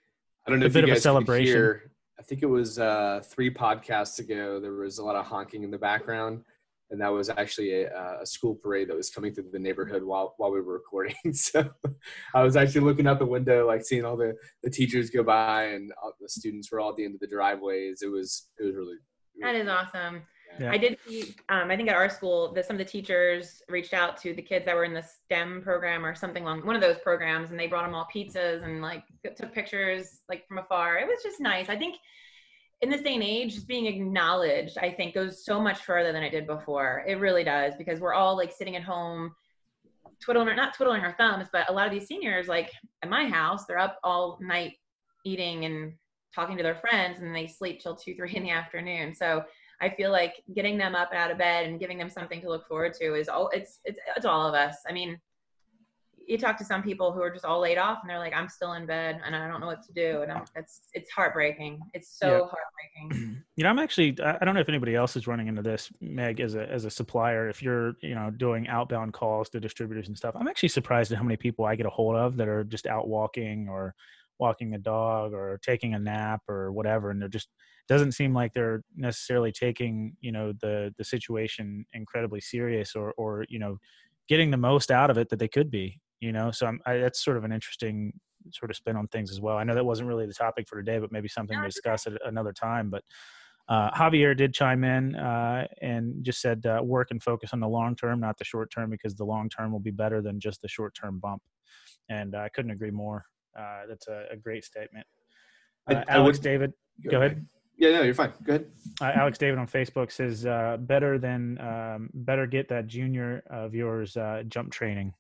I 0.47 0.51
don't 0.51 0.61
know 0.61 0.67
a 0.67 0.71
bit 0.71 0.85
of 0.85 0.91
a 0.91 1.01
celebration. 1.01 1.47
hear, 1.47 1.91
i 2.21 2.23
think 2.23 2.43
it 2.43 2.47
was 2.47 2.79
uh 2.79 3.21
three 3.25 3.53
podcasts 3.53 4.21
ago 4.21 4.61
there 4.61 4.75
was 4.75 4.99
a 4.99 5.05
lot 5.05 5.17
of 5.17 5.27
honking 5.27 5.65
in 5.65 5.73
the 5.73 5.79
background 5.79 6.45
and 6.91 7.01
that 7.01 7.13
was 7.13 7.29
actually 7.29 7.83
a, 7.83 8.19
a, 8.21 8.27
school 8.27 8.55
parade 8.55 8.89
that 8.89 8.97
was 8.97 9.11
coming 9.11 9.35
through 9.35 9.51
the 9.53 9.59
neighborhood 9.59 10.03
while 10.03 10.35
while 10.39 10.51
we 10.51 10.61
were 10.61 10.75
recording. 10.75 11.15
so 11.33 11.69
I 12.35 12.43
was 12.43 12.57
actually 12.57 12.83
looking 12.83 13.07
out 13.07 13.19
the 13.19 13.27
window, 13.27 13.67
like 13.67 13.85
seeing 13.85 14.05
all 14.05 14.17
the 14.17 14.35
the 14.63 14.71
teachers 14.71 15.11
go 15.11 15.23
by, 15.23 15.65
and 15.65 15.93
the 16.21 16.29
students 16.29 16.71
were 16.71 16.81
all 16.81 16.91
at 16.91 16.97
the 16.97 17.05
end 17.05 17.15
of 17.15 17.21
the 17.21 17.27
driveways. 17.27 18.03
It 18.03 18.11
was 18.11 18.49
it 18.59 18.65
was 18.65 18.75
really. 18.75 18.97
really 19.37 19.53
that 19.53 19.55
is 19.55 19.69
awesome. 19.69 20.23
Yeah. 20.59 20.73
I 20.73 20.79
did 20.79 20.99
see. 21.07 21.35
Um, 21.51 21.71
I 21.71 21.77
think 21.77 21.89
at 21.89 21.95
our 21.95 22.09
school, 22.09 22.53
that 22.55 22.67
some 22.67 22.75
of 22.75 22.79
the 22.79 22.91
teachers 22.91 23.63
reached 23.69 23.95
out 23.95 24.17
to 24.23 24.35
the 24.35 24.43
kids 24.43 24.65
that 24.65 24.75
were 24.75 24.85
in 24.85 24.95
the 24.95 25.03
STEM 25.03 25.63
program 25.63 26.05
or 26.05 26.15
something 26.15 26.43
along 26.43 26.67
one 26.67 26.75
of 26.75 26.83
those 26.83 26.99
programs, 26.99 27.51
and 27.51 27.61
they 27.61 27.67
brought 27.67 27.85
them 27.85 27.95
all 27.95 28.09
pizzas 28.13 28.65
and 28.65 28.83
like 28.83 29.05
took 29.37 29.53
pictures 29.53 30.21
like 30.29 30.47
from 30.49 30.59
afar. 30.59 30.99
It 30.99 31.07
was 31.07 31.23
just 31.23 31.41
nice. 31.41 31.69
I 31.69 31.77
think 31.77 31.97
in 32.81 32.91
this 32.91 33.03
day 33.03 33.15
and 33.15 33.23
age, 33.23 33.55
just 33.55 33.67
being 33.67 33.87
acknowledged, 33.87 34.79
I 34.79 34.91
think 34.91 35.15
goes 35.15 35.45
so 35.45 35.61
much 35.61 35.81
further 35.81 36.13
than 36.13 36.23
it 36.23 36.31
did 36.31 36.47
before. 36.47 37.05
It 37.07 37.19
really 37.19 37.43
does 37.43 37.75
because 37.77 38.01
we're 38.01 38.15
all 38.15 38.37
like 38.37 38.53
sitting 38.53 38.77
at 38.77 38.85
home, 38.85 39.35
twiddling, 40.21 40.55
not 40.55 40.75
twiddling 40.75 41.03
our 41.03 41.15
thumbs, 41.15 41.49
but 41.53 41.69
a 41.69 41.73
lot 41.73 41.87
of 41.87 41.93
these 41.93 42.07
seniors, 42.07 42.47
like 42.47 42.71
at 43.03 43.11
my 43.11 43.27
house, 43.27 43.65
they're 43.67 43.79
up 43.79 43.99
all 44.05 44.39
night 44.41 44.75
eating 45.25 45.65
and 45.65 45.93
talking 46.35 46.57
to 46.57 46.63
their 46.63 46.77
friends 46.77 47.21
and 47.21 47.35
they 47.35 47.49
sleep 47.49 47.81
till 47.81 47.97
two, 47.97 48.15
three 48.15 48.37
in 48.37 48.45
the 48.45 48.51
afternoon. 48.51 49.13
So 49.13 49.43
I 49.81 49.91
feel 49.91 50.13
like 50.13 50.35
getting 50.55 50.79
them 50.79 50.95
up 50.95 51.13
out 51.13 51.33
of 51.33 51.39
bed 51.39 51.67
and 51.67 51.81
giving 51.81 51.99
them 51.99 52.11
something 52.11 52.41
to 52.43 52.49
look 52.49 52.67
forward 52.69 52.95
to 52.95 53.15
is 53.15 53.29
all 53.29 53.49
it's, 53.49 53.81
it's, 53.85 53.99
it's 54.17 54.27
all 54.27 54.47
of 54.47 54.55
us. 54.55 54.77
I 54.89 54.93
mean, 54.93 55.19
you 56.29 56.37
talk 56.37 56.59
to 56.59 56.65
some 56.65 56.83
people 56.83 57.11
who 57.11 57.23
are 57.23 57.31
just 57.31 57.47
all 57.47 57.59
laid 57.59 57.79
off 57.79 58.01
and 58.03 58.11
they're 58.11 58.19
like, 58.19 58.35
I'm 58.35 58.51
still 58.51 58.75
in 58.75 58.85
bed 58.85 59.19
and 59.25 59.35
I 59.35 59.49
don't 59.49 59.61
know 59.61 59.67
what 59.67 59.83
to 59.85 59.93
do. 59.95 60.21
And 60.21 60.31
I'm, 60.31 60.45
it's, 60.55 60.83
it's 60.93 61.11
heartbreaking. 61.11 61.81
It's 61.95 62.19
so 62.19 62.29
yeah. 62.29 62.39
heartbreaking. 62.39 63.43
You 63.59 63.65
know, 63.65 63.71
I'm 63.71 63.81
actually, 63.81 64.17
I 64.23 64.45
don't 64.45 64.55
know 64.55 64.61
if 64.61 64.69
anybody 64.69 64.95
else 64.95 65.17
is 65.17 65.27
running 65.27 65.49
into 65.49 65.63
this, 65.63 65.91
Meg, 66.01 66.39
as 66.39 66.55
a, 66.55 66.71
as 66.71 66.85
a 66.85 66.91
supplier, 66.91 67.49
if 67.49 67.61
you're, 67.61 67.95
you 68.03 68.15
know, 68.15 68.31
doing 68.31 68.69
outbound 68.69 69.15
calls 69.15 69.49
to 69.49 69.59
distributors 69.59 70.07
and 70.07 70.17
stuff, 70.17 70.37
I'm 70.39 70.47
actually 70.47 70.69
surprised 70.69 71.11
at 71.11 71.19
how 71.19 71.25
many 71.25 71.37
people 71.37 71.65
I 71.65 71.75
get 71.75 71.85
a 71.85 71.91
hold 71.91 72.15
of 72.15 72.37
that 72.37 72.47
are 72.47 72.63
just 72.63 72.87
out 72.87 73.09
walking 73.09 73.67
or 73.69 73.97
walking 74.39 74.75
a 74.75 74.79
dog 74.79 75.33
or 75.33 75.59
taking 75.61 75.95
a 75.95 75.99
nap 75.99 76.43
or 76.49 76.71
whatever. 76.71 77.11
And 77.11 77.21
they're 77.21 77.29
just, 77.29 77.49
doesn't 77.89 78.13
seem 78.13 78.33
like 78.33 78.53
they're 78.53 78.85
necessarily 78.95 79.51
taking, 79.51 80.17
you 80.21 80.31
know, 80.31 80.53
the, 80.61 80.95
the 80.97 81.05
situation 81.05 81.85
incredibly 81.95 82.41
serious 82.41 82.95
or, 82.95 83.13
or, 83.17 83.45
you 83.49 83.59
know, 83.59 83.79
getting 84.29 84.53
the 84.53 84.57
most 84.57 84.93
out 84.93 85.11
of 85.11 85.19
it 85.19 85.31
that 85.31 85.41
they 85.41 85.49
could 85.49 85.69
be 85.69 86.01
you 86.21 86.33
know 86.33 86.51
so 86.51 86.67
I'm, 86.67 86.81
I, 86.87 86.99
that's 86.99 87.23
sort 87.23 87.37
of 87.37 87.45
an 87.45 87.53
interesting 87.53 88.13
sort 88.51 88.71
of 88.71 88.77
spin 88.77 88.97
on 88.97 89.09
things 89.09 89.31
as 89.31 89.41
well 89.41 89.57
i 89.57 89.65
know 89.65 89.75
that 89.75 89.85
wasn't 89.85 90.09
really 90.09 90.27
the 90.27 90.35
topic 90.35 90.69
for 90.69 90.77
today 90.77 90.99
but 90.99 91.13
maybe 91.13 91.29
something 91.29 91.59
to 91.59 91.67
discuss 91.67 92.07
at 92.07 92.15
another 92.27 92.53
time 92.53 92.91
but 92.91 93.03
uh, 93.69 93.91
javier 93.91 94.35
did 94.35 94.55
chime 94.55 94.83
in 94.83 95.15
uh, 95.17 95.67
and 95.83 96.25
just 96.25 96.41
said 96.41 96.65
uh, 96.65 96.81
work 96.83 97.09
and 97.11 97.23
focus 97.23 97.51
on 97.53 97.61
the 97.61 97.69
long 97.69 97.95
term 97.95 98.21
not 98.21 98.39
the 98.39 98.45
short 98.45 98.71
term 98.71 98.91
because 98.91 99.15
the 99.15 99.25
long 99.25 99.49
term 99.49 99.73
will 99.73 99.81
be 99.81 99.91
better 99.91 100.23
than 100.23 100.41
just 100.41 100.63
the 100.63 100.69
short 100.69 100.95
term 100.95 101.19
bump 101.19 101.43
and 102.09 102.35
i 102.35 102.49
couldn't 102.49 102.71
agree 102.71 102.91
more 102.91 103.25
uh, 103.59 103.83
that's 103.89 104.07
a, 104.09 104.25
a, 104.31 104.37
great 104.37 104.65
statement 104.65 105.07
I, 105.89 105.95
uh, 105.95 106.05
alex 106.09 106.39
would, 106.39 106.45
david 106.45 106.73
go, 107.05 107.11
go 107.11 107.17
ahead. 107.19 107.33
ahead. 107.33 107.47
Yeah, 107.79 107.93
no, 107.93 108.03
you're 108.03 108.13
fine. 108.13 108.33
Go 108.43 108.55
ahead. 108.55 108.67
Uh, 109.01 109.13
Alex 109.15 109.39
David 109.39 109.61
on 109.61 109.69
Facebook 109.69 110.11
says, 110.11 110.45
uh, 110.45 110.79
"Better 110.81 111.17
than 111.17 111.61
um, 111.61 112.11
better 112.13 112.45
get 112.45 112.69
that 112.71 112.89
junior 112.89 113.45
of 113.49 113.73
yours 113.73 114.17
uh, 114.17 114.43
jump 114.49 114.73
training." 114.73 115.15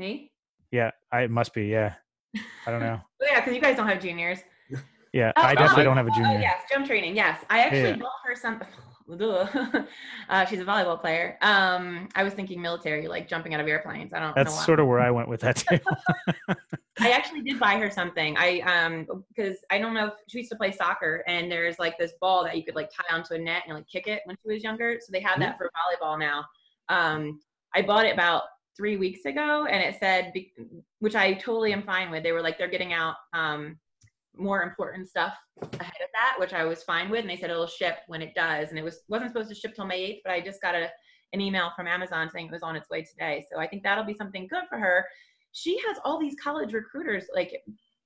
Me? 0.00 0.32
Yeah, 0.72 0.92
I 1.12 1.26
must 1.26 1.52
be. 1.52 1.66
Yeah, 1.66 1.92
I 2.66 2.70
don't 2.70 2.80
know. 2.88 2.98
oh, 3.20 3.26
yeah, 3.30 3.40
because 3.40 3.54
you 3.54 3.60
guys 3.60 3.76
don't 3.76 3.86
have 3.86 4.00
juniors. 4.00 4.38
Yeah, 5.12 5.30
oh, 5.36 5.42
I 5.42 5.54
definitely 5.54 5.82
oh, 5.82 5.84
don't 5.84 5.98
have 5.98 6.06
a 6.06 6.10
junior. 6.12 6.38
Oh, 6.38 6.40
yes, 6.40 6.62
jump 6.72 6.86
training. 6.86 7.16
Yes, 7.16 7.44
I 7.50 7.60
actually 7.60 7.90
yeah. 7.90 7.96
bought 7.96 8.12
her 8.24 8.34
some. 8.34 8.62
uh, 10.30 10.44
she's 10.46 10.60
a 10.60 10.64
volleyball 10.64 10.98
player. 10.98 11.36
Um, 11.42 12.08
I 12.14 12.22
was 12.22 12.32
thinking 12.32 12.62
military, 12.62 13.08
like 13.08 13.28
jumping 13.28 13.52
out 13.52 13.60
of 13.60 13.66
airplanes. 13.66 14.14
I 14.14 14.20
don't. 14.20 14.28
Know. 14.28 14.34
That's 14.36 14.64
sort 14.64 14.80
of 14.80 14.86
where 14.86 15.00
I 15.00 15.10
went 15.10 15.28
with 15.28 15.40
that 15.42 15.56
too. 15.56 15.78
I 17.00 17.10
actually 17.10 17.42
did 17.42 17.60
buy 17.60 17.76
her 17.76 17.90
something. 17.90 18.36
I 18.38 18.60
um 18.60 19.06
because 19.28 19.58
I 19.70 19.76
don't 19.78 19.92
know 19.92 20.06
if 20.06 20.14
she 20.28 20.38
used 20.38 20.50
to 20.52 20.56
play 20.56 20.72
soccer, 20.72 21.22
and 21.26 21.52
there's 21.52 21.78
like 21.78 21.98
this 21.98 22.12
ball 22.22 22.42
that 22.44 22.56
you 22.56 22.64
could 22.64 22.74
like 22.74 22.88
tie 22.88 23.14
onto 23.14 23.34
a 23.34 23.38
net 23.38 23.64
and 23.66 23.76
like 23.76 23.86
kick 23.86 24.06
it 24.06 24.22
when 24.24 24.36
she 24.40 24.54
was 24.54 24.62
younger. 24.62 24.96
So 24.98 25.10
they 25.12 25.20
have 25.20 25.40
that 25.40 25.58
for 25.58 25.70
volleyball 25.76 26.18
now. 26.18 26.46
Um, 26.88 27.40
I 27.74 27.82
bought 27.82 28.06
it 28.06 28.14
about 28.14 28.44
three 28.80 28.96
weeks 28.96 29.26
ago 29.26 29.66
and 29.70 29.82
it 29.82 30.00
said 30.00 30.32
which 31.00 31.14
i 31.14 31.34
totally 31.34 31.74
am 31.74 31.82
fine 31.82 32.10
with. 32.10 32.22
They 32.22 32.32
were 32.32 32.40
like 32.40 32.56
they're 32.56 32.66
getting 32.66 32.94
out 32.94 33.16
um, 33.34 33.78
more 34.34 34.62
important 34.62 35.06
stuff 35.06 35.34
ahead 35.60 36.02
of 36.02 36.08
that 36.14 36.36
which 36.38 36.54
i 36.54 36.64
was 36.64 36.82
fine 36.82 37.10
with 37.10 37.20
and 37.20 37.28
they 37.28 37.36
said 37.36 37.50
it'll 37.50 37.66
ship 37.66 37.98
when 38.08 38.22
it 38.22 38.34
does. 38.34 38.70
And 38.70 38.78
it 38.78 38.82
was 38.82 39.00
wasn't 39.08 39.32
supposed 39.32 39.50
to 39.50 39.54
ship 39.54 39.74
till 39.74 39.84
may 39.84 40.00
8th 40.00 40.20
but 40.24 40.32
i 40.32 40.40
just 40.40 40.62
got 40.62 40.74
a, 40.74 40.88
an 41.34 41.42
email 41.42 41.72
from 41.76 41.88
amazon 41.88 42.30
saying 42.32 42.46
it 42.46 42.52
was 42.52 42.62
on 42.62 42.74
its 42.74 42.88
way 42.88 43.02
today. 43.02 43.44
So 43.52 43.60
i 43.60 43.66
think 43.66 43.82
that'll 43.82 44.04
be 44.04 44.14
something 44.14 44.48
good 44.48 44.64
for 44.70 44.78
her. 44.78 45.04
She 45.52 45.78
has 45.86 45.98
all 46.02 46.18
these 46.18 46.36
college 46.42 46.72
recruiters 46.72 47.24
like 47.34 47.52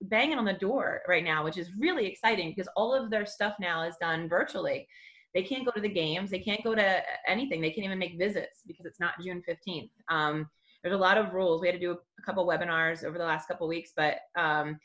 banging 0.03 0.39
on 0.39 0.45
the 0.45 0.55
door 0.55 1.03
right 1.07 1.23
now 1.23 1.45
which 1.45 1.57
is 1.57 1.71
really 1.79 2.05
exciting 2.05 2.51
because 2.51 2.69
all 2.77 2.93
of 2.93 3.11
their 3.11 3.27
stuff 3.27 3.55
now 3.61 3.85
is 3.85 3.95
done 4.01 4.29
virtually. 4.29 4.89
They 5.35 5.45
can't 5.45 5.65
go 5.65 5.73
to 5.73 5.81
the 5.81 5.89
games. 5.89 6.31
They 6.31 6.39
can't 6.39 6.63
go 6.63 6.77
to 6.77 7.03
anything. 7.27 7.61
They 7.61 7.71
can't 7.71 7.85
even 7.85 7.99
make 7.99 8.19
visits 8.19 8.63
because 8.67 8.87
it's 8.87 8.99
not 8.99 9.21
june 9.23 9.41
15th 9.49 9.91
um, 10.09 10.49
there's 10.85 10.95
a 10.95 10.99
lot 10.99 11.19
of 11.19 11.33
rules. 11.33 11.61
We 11.61 11.67
had 11.67 11.75
to 11.75 11.81
do 11.81 11.93
a 11.93 12.23
couple 12.23 12.47
webinars 12.47 13.03
over 13.03 13.19
the 13.19 13.25
last 13.25 13.49
couple 13.49 13.67
weeks 13.67 13.91
but 13.97 14.19
um, 14.37 14.79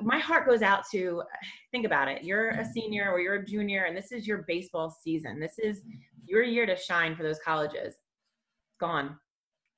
my 0.00 0.18
heart 0.18 0.46
goes 0.48 0.62
out 0.62 0.84
to 0.90 1.22
think 1.70 1.86
about 1.86 2.08
it. 2.08 2.24
You're 2.24 2.50
a 2.50 2.64
senior 2.64 3.10
or 3.12 3.20
you're 3.20 3.36
a 3.36 3.46
junior 3.46 3.84
and 3.84 3.96
this 3.96 4.10
is 4.10 4.26
your 4.26 4.44
baseball 4.48 4.90
season. 4.90 5.38
This 5.38 5.58
is 5.58 5.82
your 6.26 6.42
year 6.42 6.66
to 6.66 6.76
shine 6.76 7.14
for 7.14 7.22
those 7.22 7.38
colleges. 7.44 7.94
It's 7.94 8.78
gone. 8.80 9.16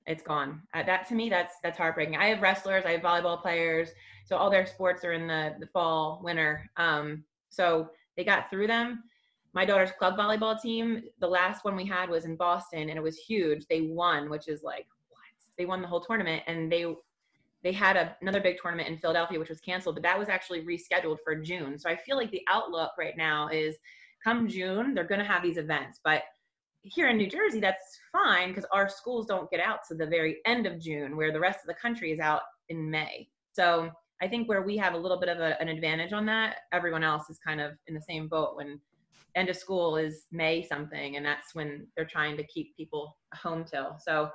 It's 0.07 0.23
gone. 0.23 0.62
Uh, 0.75 0.83
that 0.85 1.07
to 1.09 1.14
me 1.14 1.29
that's 1.29 1.57
that's 1.62 1.79
heartbreaking. 1.79 2.16
I 2.16 2.27
have 2.27 2.42
wrestlers 2.42 2.85
i 2.87 2.92
have 2.92 3.01
volleyball 3.01 3.40
players 3.40 3.90
so 4.25 4.37
all 4.37 4.51
their 4.51 4.66
sports 4.66 5.05
are 5.05 5.12
in 5.12 5.27
the 5.27 5.55
the 5.61 5.66
fall 5.66 6.20
winter. 6.23 6.68
Um, 6.77 7.25
so 7.51 7.90
they 8.16 8.25
got 8.25 8.51
through 8.51 8.68
them. 8.68 9.03
My 9.53 9.64
daughter's 9.64 9.92
club 9.92 10.16
volleyball 10.16 10.61
team, 10.61 11.03
the 11.20 11.29
last 11.29 11.64
one 11.64 11.77
we 11.77 11.87
had 11.87 12.11
was 12.11 12.25
in 12.25 12.37
Boston 12.37 12.88
and 12.88 12.99
it 12.99 13.03
was 13.03 13.18
huge. 13.18 13.66
They 13.68 13.83
won, 13.83 14.29
which 14.29 14.49
is 14.49 14.62
like? 14.62 14.87
They 15.59 15.67
won 15.67 15.83
the 15.83 15.88
whole 15.88 16.01
tournament 16.01 16.43
and 16.47 16.71
they 16.71 16.87
they 17.62 17.73
had 17.73 17.97
a, 17.97 18.14
another 18.21 18.43
big 18.43 18.57
tournament 18.61 18.88
in 18.88 18.99
Philadelphia 18.99 19.38
which 19.38 19.49
was 19.49 19.61
canceled, 19.61 19.97
but 19.97 20.03
that 20.03 20.19
was 20.19 20.29
actually 20.29 20.62
rescheduled 20.62 21.17
for 21.25 21.35
June. 21.35 21.79
So 21.79 21.88
I 21.88 21.97
feel 21.97 22.17
like 22.17 22.31
the 22.31 22.43
outlook 22.49 22.90
right 22.99 23.17
now 23.17 23.49
is 23.49 23.77
come 24.23 24.49
June, 24.49 24.95
they're 24.95 25.05
going 25.05 25.21
to 25.21 25.27
have 25.27 25.43
these 25.43 25.57
events, 25.57 26.01
but 26.05 26.25
here 26.85 27.09
in 27.09 27.17
New 27.17 27.27
Jersey, 27.27 27.61
that's 27.61 27.99
fine 28.12 28.51
because 28.51 28.67
our 28.71 28.88
schools 28.88 29.27
don't 29.27 29.51
get 29.51 29.61
out 29.61 29.81
to 29.88 29.95
the 29.95 30.07
very 30.07 30.37
end 30.45 30.67
of 30.67 30.79
June, 30.79 31.17
where 31.17 31.33
the 31.33 31.40
rest 31.40 31.61
of 31.61 31.67
the 31.67 31.81
country 31.81 32.12
is 32.12 32.21
out 32.21 32.43
in 32.69 32.90
May. 32.90 33.29
So 33.53 33.90
I 34.23 34.29
think 34.29 34.49
where 34.49 34.62
we 34.62 34.77
have 34.77 34.93
a 34.93 34.99
little 34.99 35.19
bit 35.19 35.31
of 35.31 35.38
a, 35.40 35.61
an 35.61 35.69
advantage 35.69 36.12
on 36.12 36.27
that, 36.27 36.57
everyone 36.73 37.03
else 37.03 37.31
is 37.31 37.38
kind 37.38 37.61
of 37.61 37.73
in 37.87 37.95
the 37.95 38.03
same 38.03 38.29
boat 38.29 38.57
when 38.57 38.79
end 39.35 39.49
of 39.49 39.57
school 39.57 39.97
is 39.97 40.27
May 40.31 40.62
something, 40.62 41.17
and 41.17 41.25
that's 41.25 41.55
when 41.55 41.87
they're 41.97 42.05
trying 42.05 42.37
to 42.37 42.47
keep 42.47 42.77
people 42.77 43.17
home 43.35 43.64
till. 43.64 43.97
So 43.99 44.31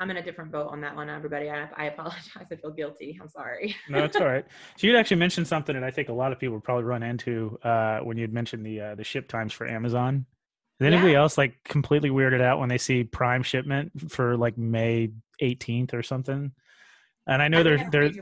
I'm 0.00 0.10
in 0.10 0.16
a 0.16 0.22
different 0.22 0.50
boat 0.50 0.68
on 0.70 0.80
that 0.80 0.94
one, 0.96 1.08
everybody. 1.08 1.48
I, 1.50 1.68
I 1.76 1.86
apologize. 1.86 2.28
I 2.36 2.44
feel 2.44 2.70
guilty. 2.70 3.18
I'm 3.20 3.28
sorry. 3.28 3.76
no, 3.88 4.04
it's 4.04 4.16
all 4.16 4.26
right. 4.26 4.44
So 4.76 4.86
you'd 4.86 4.96
actually 4.96 5.18
mentioned 5.18 5.46
something 5.46 5.74
that 5.74 5.84
I 5.84 5.90
think 5.90 6.08
a 6.08 6.12
lot 6.12 6.32
of 6.32 6.40
people 6.40 6.54
would 6.54 6.64
probably 6.64 6.84
run 6.84 7.02
into 7.02 7.58
uh, 7.62 8.00
when 8.00 8.16
you'd 8.16 8.32
mentioned 8.32 8.66
the 8.66 8.80
uh, 8.80 8.94
the 8.96 9.04
ship 9.04 9.28
times 9.28 9.52
for 9.52 9.66
Amazon. 9.66 10.26
Is 10.80 10.86
anybody 10.86 11.12
yeah. 11.12 11.20
else 11.20 11.38
like 11.38 11.62
completely 11.64 12.10
weirded 12.10 12.40
out 12.40 12.58
when 12.58 12.68
they 12.68 12.78
see 12.78 13.04
Prime 13.04 13.44
shipment 13.44 13.92
for 14.10 14.36
like 14.36 14.58
May 14.58 15.10
18th 15.40 15.94
or 15.94 16.02
something? 16.02 16.50
And 17.28 17.42
I 17.42 17.48
know 17.48 17.60
I 17.60 17.62
they're 17.62 17.88
they're 17.90 18.12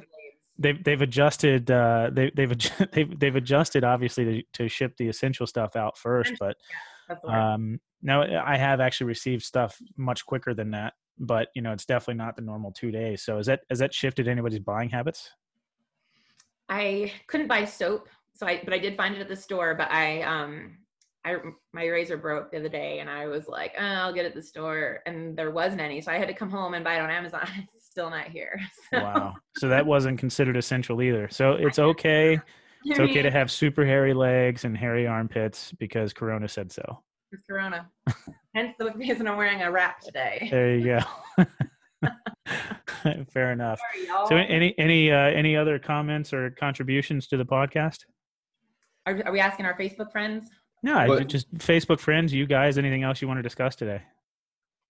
they've 0.58 0.84
they've 0.84 1.00
adjusted 1.00 1.70
uh, 1.70 2.10
they 2.12 2.30
they've 2.34 2.54
they've 2.92 3.18
they've 3.18 3.36
adjusted 3.36 3.84
obviously 3.84 4.24
to, 4.24 4.42
to 4.64 4.68
ship 4.68 4.96
the 4.98 5.08
essential 5.08 5.46
stuff 5.46 5.76
out 5.76 5.96
first, 5.96 6.34
but 6.38 6.56
um, 7.26 7.80
no, 8.02 8.22
I 8.22 8.56
have 8.56 8.80
actually 8.80 9.06
received 9.06 9.42
stuff 9.42 9.78
much 9.96 10.26
quicker 10.26 10.54
than 10.54 10.72
that. 10.72 10.94
But 11.18 11.48
you 11.54 11.62
know, 11.62 11.72
it's 11.72 11.86
definitely 11.86 12.22
not 12.22 12.36
the 12.36 12.42
normal 12.42 12.72
two 12.72 12.90
days. 12.90 13.22
So 13.22 13.38
is 13.38 13.46
that 13.46 13.60
has 13.70 13.78
that 13.78 13.94
shifted 13.94 14.28
anybody's 14.28 14.60
buying 14.60 14.90
habits? 14.90 15.30
I 16.68 17.12
couldn't 17.26 17.48
buy 17.48 17.64
soap, 17.64 18.08
so 18.34 18.46
I 18.46 18.62
but 18.64 18.72
I 18.72 18.78
did 18.78 18.96
find 18.96 19.14
it 19.14 19.20
at 19.20 19.28
the 19.28 19.36
store. 19.36 19.74
But 19.74 19.90
I 19.90 20.22
um 20.22 20.78
I 21.24 21.36
my 21.72 21.86
razor 21.86 22.16
broke 22.16 22.50
the 22.50 22.58
other 22.58 22.68
day, 22.68 22.98
and 23.00 23.08
I 23.08 23.26
was 23.26 23.46
like, 23.46 23.74
oh, 23.78 23.84
I'll 23.84 24.12
get 24.12 24.24
it 24.24 24.28
at 24.28 24.34
the 24.34 24.42
store, 24.42 25.00
and 25.06 25.36
there 25.36 25.50
wasn't 25.50 25.80
any, 25.80 26.00
so 26.00 26.10
I 26.10 26.18
had 26.18 26.28
to 26.28 26.34
come 26.34 26.50
home 26.50 26.74
and 26.74 26.84
buy 26.84 26.96
it 26.96 27.00
on 27.00 27.10
Amazon. 27.10 27.46
It's 27.74 27.90
still 27.90 28.10
not 28.10 28.28
here. 28.28 28.58
So. 28.90 29.02
Wow. 29.02 29.34
So 29.56 29.68
that 29.68 29.86
wasn't 29.86 30.18
considered 30.18 30.56
essential 30.56 31.02
either. 31.02 31.28
So 31.30 31.52
it's 31.52 31.78
okay. 31.78 32.40
It's 32.84 33.00
okay 33.00 33.22
to 33.22 33.30
have 33.30 33.50
super 33.50 33.84
hairy 33.86 34.12
legs 34.12 34.64
and 34.64 34.76
hairy 34.76 35.06
armpits 35.06 35.72
because 35.72 36.12
Corona 36.12 36.48
said 36.48 36.72
so. 36.72 37.02
It's 37.32 37.42
Corona. 37.44 37.88
Hence 38.54 38.74
the 38.78 38.92
reason 38.94 39.26
I'm 39.26 39.38
wearing 39.38 39.62
a 39.62 39.70
wrap 39.70 40.00
today. 40.00 40.48
There 40.50 40.76
you 40.76 41.00
go. 41.38 41.46
Fair 43.32 43.52
enough. 43.52 43.80
Sorry, 43.80 44.28
so 44.28 44.36
any 44.36 44.74
any 44.78 45.10
uh, 45.10 45.16
any 45.16 45.56
other 45.56 45.78
comments 45.78 46.34
or 46.34 46.50
contributions 46.50 47.26
to 47.28 47.38
the 47.38 47.44
podcast? 47.44 48.00
Are, 49.06 49.22
are 49.24 49.32
we 49.32 49.40
asking 49.40 49.64
our 49.64 49.76
Facebook 49.78 50.12
friends? 50.12 50.50
No, 50.82 51.06
but, 51.06 51.26
just 51.26 51.52
Facebook 51.54 52.00
friends, 52.00 52.34
you 52.34 52.46
guys, 52.46 52.76
anything 52.76 53.02
else 53.02 53.22
you 53.22 53.28
want 53.28 53.38
to 53.38 53.42
discuss 53.42 53.76
today? 53.76 54.02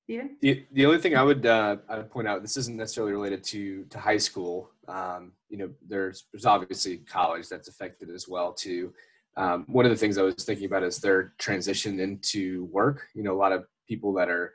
Stephen? 0.05 0.37
The, 0.41 0.67
the 0.73 0.85
only 0.85 0.99
thing 0.99 1.17
I 1.17 1.23
would 1.23 1.47
uh, 1.47 1.77
I 1.89 1.99
would 1.99 2.11
point 2.11 2.27
out, 2.27 2.43
this 2.43 2.57
isn't 2.57 2.77
necessarily 2.77 3.13
related 3.13 3.45
to 3.45 3.85
to 3.85 3.99
high 4.01 4.19
school. 4.19 4.71
Um, 4.89 5.33
you 5.49 5.59
know, 5.59 5.71
there's 5.87 6.25
there's 6.33 6.45
obviously 6.45 6.99
college 6.99 7.49
that's 7.49 7.69
affected 7.69 8.11
as 8.11 8.27
well 8.27 8.53
too. 8.53 8.93
Um, 9.37 9.64
one 9.68 9.85
of 9.85 9.90
the 9.90 9.97
things 9.97 10.18
I 10.18 10.23
was 10.23 10.35
thinking 10.45 10.66
about 10.66 10.83
is 10.83 10.99
their 10.99 11.33
transition 11.38 11.99
into 12.01 12.64
work. 12.66 13.07
You 13.14 13.23
know, 13.23 13.33
a 13.33 13.38
lot 13.38 13.53
of 13.53 13.64
people 13.88 14.12
that 14.14 14.29
are 14.29 14.53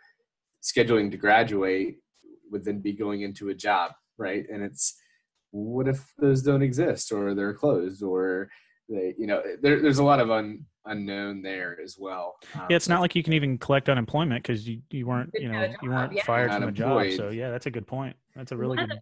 scheduling 0.64 1.12
to 1.12 1.18
graduate 1.18 1.98
would 2.52 2.64
then 2.64 2.80
be 2.80 2.94
going 2.94 3.22
into 3.22 3.50
a 3.50 3.54
job, 3.54 3.92
right? 4.18 4.46
And 4.52 4.64
it's 4.64 4.96
what 5.52 5.88
if 5.88 6.14
those 6.20 6.44
don't 6.44 6.62
exist 6.62 7.12
or 7.12 7.34
they're 7.34 7.54
closed 7.54 8.04
or 8.04 8.50
they, 8.90 9.16
you 9.18 9.28
know, 9.28 9.42
there, 9.62 9.82
there's 9.82 10.00
a 10.00 10.04
lot 10.04 10.20
of 10.20 10.32
un, 10.32 10.66
unknown 10.86 11.42
there 11.42 11.78
as 11.84 11.98
well. 12.00 12.36
Um, 12.56 12.68
yeah, 12.70 12.76
it's 12.76 12.90
not 12.90 13.02
like 13.02 13.16
you 13.16 13.24
can 13.24 13.34
even 13.34 13.58
collect 13.58 13.90
unemployment 13.90 14.44
because 14.44 14.68
you, 14.68 14.82
you 14.90 15.06
weren't 15.08 15.32
you 15.34 15.52
know 15.52 15.74
you 15.82 15.90
weren't 15.90 16.14
yeah. 16.14 16.24
fired 16.24 16.52
from 16.52 16.64
a 16.64 16.72
job. 16.72 17.12
So 17.12 17.30
yeah, 17.30 17.50
that's 17.50 17.66
a 17.66 17.72
good 17.72 17.88
point. 17.88 18.16
That's 18.36 18.52
a 18.52 18.58
really 18.58 18.78
one 18.78 18.88
good. 18.88 19.00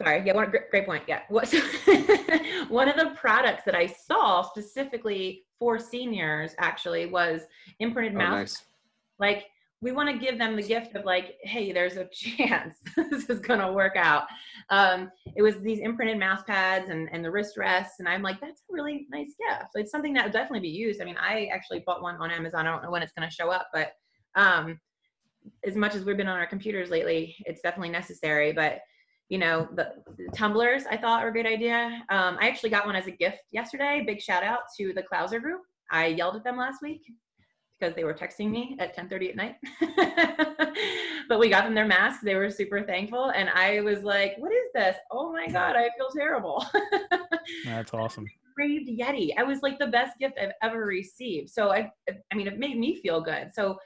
Sorry, 0.00 0.22
yeah, 0.24 0.34
one 0.34 0.50
great, 0.50 0.70
great 0.70 0.86
point. 0.86 1.02
Yeah, 1.08 1.22
what 1.28 1.48
one 2.68 2.88
of 2.88 2.96
the 2.96 3.12
products 3.16 3.64
that 3.64 3.74
I 3.74 3.86
saw 3.86 4.42
specifically 4.42 5.44
for 5.58 5.78
seniors 5.78 6.52
actually 6.58 7.06
was 7.06 7.42
imprinted 7.80 8.14
oh, 8.14 8.18
mouse. 8.18 8.38
Nice. 8.38 8.62
Like 9.18 9.46
we 9.80 9.92
want 9.92 10.08
to 10.08 10.24
give 10.24 10.38
them 10.38 10.56
the 10.56 10.62
gift 10.62 10.94
of 10.96 11.04
like, 11.04 11.36
hey, 11.42 11.72
there's 11.72 11.96
a 11.96 12.04
chance 12.12 12.78
this 12.96 13.30
is 13.30 13.38
going 13.40 13.60
to 13.60 13.72
work 13.72 13.96
out. 13.96 14.24
Um, 14.70 15.10
it 15.36 15.42
was 15.42 15.60
these 15.60 15.78
imprinted 15.78 16.18
mouse 16.18 16.42
pads 16.46 16.90
and, 16.90 17.08
and 17.12 17.24
the 17.24 17.30
wrist 17.30 17.56
rests. 17.56 18.00
And 18.00 18.08
I'm 18.08 18.22
like, 18.22 18.40
that's 18.40 18.62
a 18.70 18.72
really 18.72 19.06
nice 19.10 19.34
gift. 19.48 19.66
So 19.72 19.80
it's 19.80 19.90
something 19.90 20.12
that 20.14 20.24
would 20.24 20.32
definitely 20.32 20.68
be 20.68 20.74
used. 20.74 21.00
I 21.00 21.04
mean, 21.04 21.16
I 21.16 21.46
actually 21.52 21.80
bought 21.86 22.02
one 22.02 22.16
on 22.16 22.30
Amazon. 22.30 22.66
I 22.66 22.72
don't 22.72 22.82
know 22.82 22.90
when 22.90 23.02
it's 23.02 23.12
going 23.12 23.28
to 23.28 23.34
show 23.34 23.50
up, 23.50 23.68
but 23.72 23.92
um, 24.34 24.80
as 25.64 25.76
much 25.76 25.94
as 25.94 26.04
we've 26.04 26.16
been 26.16 26.28
on 26.28 26.38
our 26.38 26.46
computers 26.46 26.90
lately, 26.90 27.36
it's 27.40 27.60
definitely 27.60 27.90
necessary. 27.90 28.52
But 28.52 28.80
you 29.28 29.38
know, 29.38 29.68
the, 29.74 29.92
the 30.16 30.28
tumblers 30.34 30.84
I 30.90 30.96
thought 30.96 31.22
were 31.22 31.28
a 31.28 31.32
great 31.32 31.46
idea. 31.46 32.02
Um, 32.08 32.38
I 32.40 32.48
actually 32.48 32.70
got 32.70 32.86
one 32.86 32.96
as 32.96 33.06
a 33.06 33.10
gift 33.10 33.38
yesterday. 33.50 34.02
Big 34.06 34.20
shout 34.20 34.42
out 34.42 34.60
to 34.78 34.92
the 34.94 35.02
Clouser 35.02 35.40
group. 35.40 35.60
I 35.90 36.06
yelled 36.06 36.36
at 36.36 36.44
them 36.44 36.56
last 36.56 36.82
week 36.82 37.02
because 37.78 37.94
they 37.94 38.04
were 38.04 38.14
texting 38.14 38.50
me 38.50 38.76
at 38.78 38.96
10:30 38.96 39.30
at 39.30 39.36
night. 39.36 39.56
but 41.28 41.38
we 41.38 41.48
got 41.48 41.64
them 41.64 41.74
their 41.74 41.86
masks. 41.86 42.22
They 42.22 42.34
were 42.34 42.50
super 42.50 42.82
thankful, 42.82 43.30
and 43.30 43.48
I 43.50 43.80
was 43.82 44.02
like, 44.02 44.34
"What 44.38 44.52
is 44.52 44.68
this? 44.74 44.96
Oh 45.10 45.32
my 45.32 45.46
god, 45.46 45.76
I 45.76 45.88
feel 45.96 46.08
terrible." 46.14 46.64
That's 47.64 47.94
awesome. 47.94 48.26
Raved 48.56 48.88
Yeti. 48.88 49.30
I 49.38 49.44
was 49.44 49.62
like 49.62 49.78
the 49.78 49.86
best 49.86 50.18
gift 50.18 50.38
I've 50.40 50.52
ever 50.62 50.84
received. 50.84 51.50
So 51.50 51.70
I, 51.70 51.90
I 52.10 52.34
mean, 52.34 52.48
it 52.48 52.58
made 52.58 52.76
me 52.76 53.00
feel 53.00 53.20
good. 53.20 53.50
So 53.54 53.78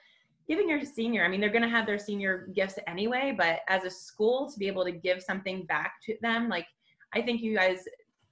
giving 0.52 0.68
your 0.68 0.84
senior, 0.84 1.24
I 1.24 1.28
mean, 1.28 1.40
they're 1.40 1.48
going 1.48 1.62
to 1.62 1.68
have 1.68 1.86
their 1.86 1.98
senior 1.98 2.46
gifts 2.54 2.78
anyway, 2.86 3.34
but 3.34 3.60
as 3.68 3.84
a 3.84 3.90
school 3.90 4.50
to 4.50 4.58
be 4.58 4.66
able 4.66 4.84
to 4.84 4.92
give 4.92 5.22
something 5.22 5.64
back 5.64 5.94
to 6.04 6.14
them, 6.20 6.50
like 6.50 6.66
I 7.14 7.22
think 7.22 7.40
you 7.40 7.56
guys 7.56 7.84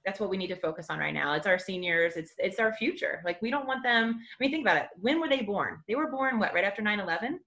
that's 0.05 0.19
what 0.19 0.29
we 0.29 0.37
need 0.37 0.47
to 0.47 0.55
focus 0.55 0.87
on 0.91 0.99
right 0.99 1.15
now. 1.15 1.33
It's 1.33 1.47
our 1.47 1.57
seniors. 1.57 2.17
It's 2.17 2.33
it's 2.37 2.59
our 2.59 2.73
future. 2.73 3.23
Like 3.25 3.41
we 3.41 3.49
don't 3.49 3.67
want 3.67 3.81
them. 3.83 4.19
I 4.19 4.35
mean, 4.39 4.51
think 4.51 4.63
about 4.63 4.77
it. 4.77 4.89
When 4.99 5.19
were 5.19 5.29
they 5.29 5.41
born? 5.41 5.79
They 5.87 5.95
were 5.95 6.11
born 6.11 6.37
what? 6.37 6.53
Right 6.53 6.63
after 6.63 6.83
9/11. 6.83 7.39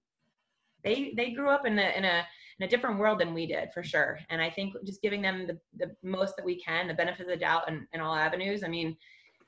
They 0.83 1.13
they 1.15 1.31
grew 1.31 1.49
up 1.49 1.65
in 1.65 1.79
a 1.79 1.97
in 1.97 2.03
a 2.03 2.25
in 2.59 2.65
a 2.65 2.69
different 2.69 2.99
world 2.99 3.19
than 3.19 3.33
we 3.33 3.45
did 3.45 3.71
for 3.73 3.81
sure. 3.81 4.19
And 4.29 4.41
I 4.41 4.49
think 4.49 4.73
just 4.85 5.01
giving 5.01 5.21
them 5.21 5.47
the, 5.47 5.57
the 5.77 5.95
most 6.03 6.35
that 6.35 6.45
we 6.45 6.61
can, 6.61 6.87
the 6.87 6.93
benefit 6.93 7.23
of 7.23 7.29
the 7.29 7.37
doubt, 7.37 7.69
in, 7.69 7.87
in 7.93 8.01
all 8.01 8.15
avenues. 8.15 8.63
I 8.63 8.67
mean, 8.67 8.97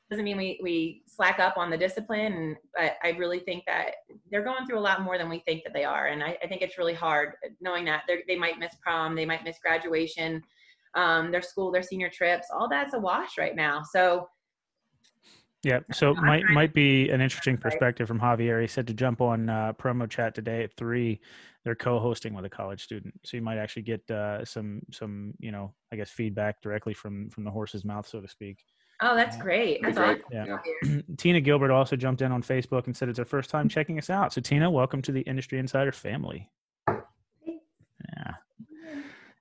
doesn't 0.09 0.25
mean 0.25 0.37
we 0.37 0.59
we 0.63 1.03
slack 1.05 1.39
up 1.39 1.57
on 1.57 1.69
the 1.69 1.77
discipline. 1.77 2.33
And 2.33 2.55
but 2.75 2.97
I 3.03 3.09
really 3.17 3.39
think 3.39 3.65
that 3.67 3.91
they're 4.31 4.43
going 4.43 4.65
through 4.65 4.79
a 4.79 4.81
lot 4.81 5.01
more 5.01 5.17
than 5.17 5.29
we 5.29 5.39
think 5.39 5.63
that 5.63 5.73
they 5.73 5.83
are. 5.83 6.07
And 6.07 6.23
I, 6.23 6.37
I 6.43 6.47
think 6.47 6.61
it's 6.61 6.77
really 6.77 6.93
hard 6.93 7.33
knowing 7.61 7.85
that 7.85 8.03
they 8.27 8.37
might 8.37 8.59
miss 8.59 8.75
prom, 8.81 9.15
they 9.15 9.25
might 9.25 9.43
miss 9.43 9.57
graduation 9.59 10.43
um, 10.97 11.31
their 11.31 11.41
school, 11.41 11.71
their 11.71 11.83
senior 11.83 12.09
trips, 12.09 12.47
all 12.51 12.67
that's 12.67 12.93
a 12.93 12.99
wash 12.99 13.37
right 13.37 13.55
now. 13.55 13.83
So 13.83 14.27
yeah, 15.63 15.79
so 15.91 16.13
might 16.13 16.43
might 16.45 16.73
be 16.73 17.09
an 17.09 17.21
interesting 17.21 17.57
perspective 17.57 18.07
from 18.07 18.19
Javier. 18.19 18.61
He 18.61 18.67
said 18.67 18.87
to 18.87 18.93
jump 18.93 19.21
on 19.21 19.49
uh, 19.49 19.73
promo 19.73 20.09
chat 20.09 20.35
today 20.35 20.63
at 20.63 20.75
three. 20.75 21.19
They're 21.63 21.75
co-hosting 21.75 22.33
with 22.33 22.45
a 22.45 22.49
college 22.49 22.83
student, 22.83 23.13
so 23.25 23.37
you 23.37 23.43
might 23.43 23.57
actually 23.57 23.81
get 23.81 24.09
uh, 24.09 24.45
some 24.45 24.81
some 24.91 25.33
you 25.39 25.51
know 25.51 25.73
I 25.91 25.95
guess 25.95 26.09
feedback 26.09 26.61
directly 26.61 26.93
from 26.93 27.29
from 27.29 27.43
the 27.43 27.51
horse's 27.51 27.83
mouth, 27.83 28.07
so 28.07 28.21
to 28.21 28.27
speak. 28.27 28.63
Oh, 29.01 29.15
that's 29.15 29.37
great. 29.37 29.81
That's 29.83 29.97
great. 29.97 30.21
awesome. 30.33 30.59
Yeah. 30.83 31.01
Tina 31.17 31.39
Gilbert 31.39 31.71
also 31.71 31.95
jumped 31.95 32.21
in 32.21 32.31
on 32.31 32.41
Facebook 32.41 32.87
and 32.87 32.97
said 32.97 33.09
it's 33.09 33.19
her 33.19 33.25
first 33.25 33.49
time 33.49 33.69
checking 33.69 33.99
us 33.99 34.09
out. 34.09 34.33
So 34.33 34.41
Tina, 34.41 34.69
welcome 34.69 35.01
to 35.03 35.11
the 35.11 35.21
Industry 35.21 35.59
Insider 35.59 35.91
family. 35.91 36.49
Yeah. 36.87 38.33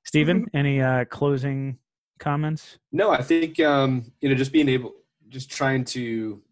Stephen, 0.05 0.42
mm-hmm. 0.42 0.57
any 0.57 0.81
uh, 0.81 1.05
closing 1.07 1.79
comments? 2.19 2.79
No, 2.92 3.11
I 3.11 3.23
think 3.23 3.59
um, 3.61 4.12
you 4.21 4.29
know 4.29 4.35
just 4.35 4.53
being 4.53 4.69
able, 4.69 4.95
just 5.29 5.51
trying 5.51 5.85
to 5.87 6.42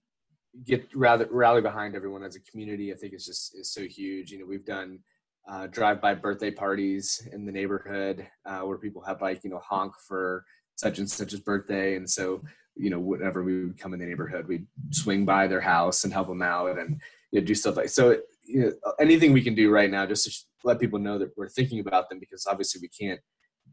get 0.64 0.86
rather 0.94 1.28
rally 1.30 1.60
behind 1.60 1.94
everyone 1.94 2.22
as 2.22 2.36
a 2.36 2.40
community. 2.40 2.92
I 2.92 2.96
think 2.96 3.14
is 3.14 3.26
just 3.26 3.58
is 3.58 3.72
so 3.72 3.82
huge. 3.82 4.30
You 4.30 4.40
know, 4.40 4.46
we've 4.46 4.64
done 4.64 5.00
uh, 5.48 5.66
drive-by 5.66 6.14
birthday 6.14 6.50
parties 6.50 7.28
in 7.32 7.44
the 7.44 7.52
neighborhood 7.52 8.26
uh, 8.46 8.60
where 8.60 8.78
people 8.78 9.02
have 9.02 9.20
like 9.20 9.44
you 9.44 9.50
know 9.50 9.60
honk 9.60 9.94
for 10.08 10.44
such 10.76 10.98
and 10.98 11.10
such's 11.10 11.40
birthday, 11.40 11.96
and 11.96 12.08
so 12.08 12.42
you 12.76 12.90
know 12.90 12.98
whenever 12.98 13.42
we 13.42 13.66
would 13.66 13.78
come 13.78 13.94
in 13.94 14.00
the 14.00 14.06
neighborhood, 14.06 14.48
we'd 14.48 14.66
swing 14.90 15.24
by 15.24 15.46
their 15.46 15.60
house 15.60 16.04
and 16.04 16.12
help 16.12 16.28
them 16.28 16.42
out 16.42 16.78
and 16.78 17.00
you 17.30 17.40
know, 17.40 17.46
do 17.46 17.54
stuff 17.54 17.76
like 17.76 17.88
so. 17.88 18.18
You 18.46 18.60
know, 18.60 18.92
anything 19.00 19.32
we 19.32 19.42
can 19.42 19.54
do 19.54 19.70
right 19.70 19.90
now 19.90 20.06
just 20.06 20.24
to 20.24 20.44
let 20.64 20.80
people 20.80 20.98
know 20.98 21.18
that 21.18 21.36
we're 21.36 21.48
thinking 21.48 21.80
about 21.80 22.10
them 22.10 22.18
because 22.20 22.46
obviously 22.46 22.80
we 22.80 22.88
can't 22.88 23.20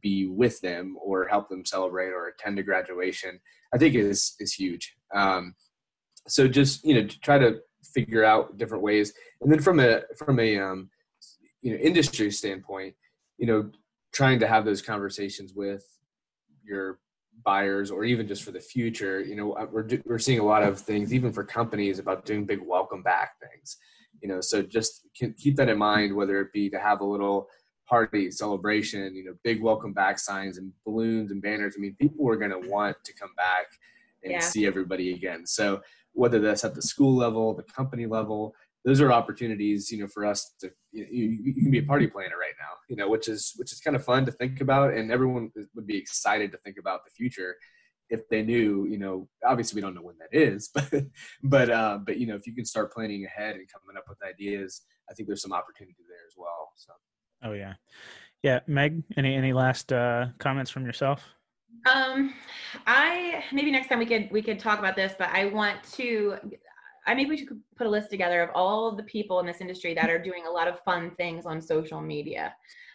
be 0.02 0.28
with 0.28 0.60
them 0.62 0.98
or 1.02 1.28
help 1.28 1.50
them 1.50 1.66
celebrate 1.66 2.10
or 2.10 2.28
attend 2.28 2.58
a 2.60 2.64
graduation, 2.64 3.40
I 3.74 3.78
think 3.78 3.96
is 3.96 4.36
is 4.40 4.54
huge. 4.54 4.96
Um, 5.14 5.56
so 6.28 6.48
just 6.48 6.86
you 6.86 6.96
know 6.96 7.08
try 7.22 7.38
to 7.38 7.60
figure 7.84 8.24
out 8.24 8.58
different 8.58 8.84
ways. 8.84 9.14
And 9.42 9.52
then 9.52 9.62
from 9.62 9.80
a 9.80 10.02
from 10.18 10.40
a 10.40 10.58
um, 10.58 10.90
you 11.62 11.72
know 11.72 11.78
industry 11.78 12.32
standpoint, 12.32 12.96
you 13.38 13.48
know, 13.48 13.72
trying 14.14 14.40
to 14.40 14.48
have 14.48 14.66
those 14.66 14.82
conversations 14.82 15.54
with 15.56 15.86
your 16.64 17.00
buyers 17.44 17.92
or 17.92 18.04
even 18.04 18.28
just 18.28 18.44
for 18.44 18.52
the 18.52 18.60
future 18.60 19.22
you 19.22 19.36
know 19.36 19.54
uh, 19.54 19.66
we're, 19.72 19.88
we're 20.06 20.20
seeing 20.20 20.40
a 20.40 20.46
lot 20.46 20.64
of 20.64 20.80
things 20.80 21.14
even 21.14 21.32
for 21.32 21.44
companies 21.44 22.00
about 22.00 22.26
doing 22.26 22.46
big 22.46 22.60
welcome 22.66 23.02
back 23.02 23.34
things 23.40 23.78
you 24.22 24.28
know 24.28 24.42
so 24.42 24.62
just 24.62 25.08
keep 25.14 25.56
that 25.56 25.70
in 25.70 25.78
mind 25.78 26.16
whether 26.16 26.40
it 26.40 26.54
be 26.54 26.70
to 26.70 26.80
have 26.80 27.02
a 27.02 27.06
little 27.06 27.48
party 27.88 28.32
celebration 28.32 29.16
you 29.16 29.24
know 29.24 29.34
big 29.44 29.62
welcome 29.62 29.94
back 29.94 30.18
signs 30.18 30.58
and 30.58 30.72
balloons 30.86 31.32
and 31.32 31.42
banners 31.42 31.76
i 31.78 31.80
mean 31.82 31.96
people 32.00 32.28
are 32.30 32.38
going 32.38 32.52
to 32.52 32.70
want 32.70 32.96
to 33.04 33.14
come 33.14 33.32
back 33.36 33.66
and 34.24 34.34
yeah. 34.34 34.40
see 34.40 34.66
everybody 34.66 35.14
again 35.14 35.46
so 35.46 35.82
whether 36.14 36.40
that's 36.40 36.64
at 36.64 36.76
the 36.76 36.82
school 36.82 37.16
level 37.16 37.54
the 37.54 37.64
company 37.64 38.06
level 38.06 38.54
those 38.84 39.00
are 39.00 39.12
opportunities, 39.12 39.92
you 39.92 40.00
know, 40.00 40.08
for 40.08 40.26
us 40.26 40.56
to 40.60 40.72
you, 40.92 41.06
you, 41.44 41.54
can 41.54 41.72
be 41.72 41.80
a 41.80 41.84
party 41.84 42.08
planner 42.08 42.38
right 42.40 42.54
now, 42.60 42.74
you 42.90 42.96
know, 42.96 43.10
which 43.10 43.28
is 43.28 43.54
which 43.58 43.72
is 43.72 43.80
kind 43.80 43.96
of 43.96 44.04
fun 44.04 44.26
to 44.26 44.32
think 44.32 44.62
about, 44.62 44.94
and 44.94 45.12
everyone 45.12 45.52
would 45.76 45.88
be 45.88 45.98
excited 45.98 46.52
to 46.52 46.58
think 46.60 46.78
about 46.80 47.06
the 47.06 47.12
future 47.12 47.56
if 48.10 48.28
they 48.28 48.42
knew, 48.44 48.86
you 48.86 48.98
know, 48.98 49.28
obviously 49.46 49.78
we 49.78 49.82
don't 49.82 49.96
know 49.96 50.02
when 50.02 50.18
that 50.18 50.38
is, 50.38 50.70
but 50.74 51.06
but 51.44 51.70
uh, 51.70 52.00
but 52.04 52.18
you 52.18 52.28
know, 52.28 52.36
if 52.36 52.48
you 52.48 52.54
can 52.54 52.66
start 52.66 52.92
planning 52.94 53.26
ahead 53.26 53.56
and 53.56 53.68
coming 53.72 53.98
up 53.98 54.06
with 54.10 54.18
ideas, 54.24 54.82
I 55.10 55.14
think 55.14 55.28
there's 55.28 55.42
some 55.42 55.54
opportunity 55.54 56.04
there 56.08 56.26
as 56.28 56.34
well. 56.36 56.72
So. 56.76 56.94
Oh 57.44 57.54
yeah, 57.54 57.74
yeah. 58.44 58.60
Meg, 58.68 59.04
any 59.18 59.36
any 59.36 59.54
last 59.54 59.94
uh, 59.94 60.28
comments 60.40 60.72
from 60.72 60.86
yourself? 60.86 61.24
Um, 61.92 62.34
I 62.86 63.44
maybe 63.52 63.72
next 63.72 63.88
time 63.88 64.00
we 64.00 64.06
could 64.06 64.30
we 64.32 64.42
could 64.42 64.60
talk 64.60 64.80
about 64.80 64.96
this, 64.96 65.14
but 65.18 65.30
I 65.30 65.46
want 65.46 65.82
to 65.94 66.36
I 67.08 67.14
maybe 67.14 67.32
we 67.32 67.38
should 67.38 67.50
put 67.76 67.88
a 67.88 67.90
list 67.90 68.10
together 68.10 68.42
of 68.42 68.50
all 68.54 68.88
of 68.88 68.98
the 68.98 69.04
people 69.04 69.40
in 69.40 69.46
this 69.46 69.62
industry 69.62 69.94
that 69.96 70.10
are 70.10 70.20
doing 70.20 70.44
a 70.48 70.52
lot 70.52 70.68
of 70.68 70.80
fun 70.82 71.12
things 71.18 71.46
on 71.46 71.62
social 71.62 72.00
media. 72.02 72.54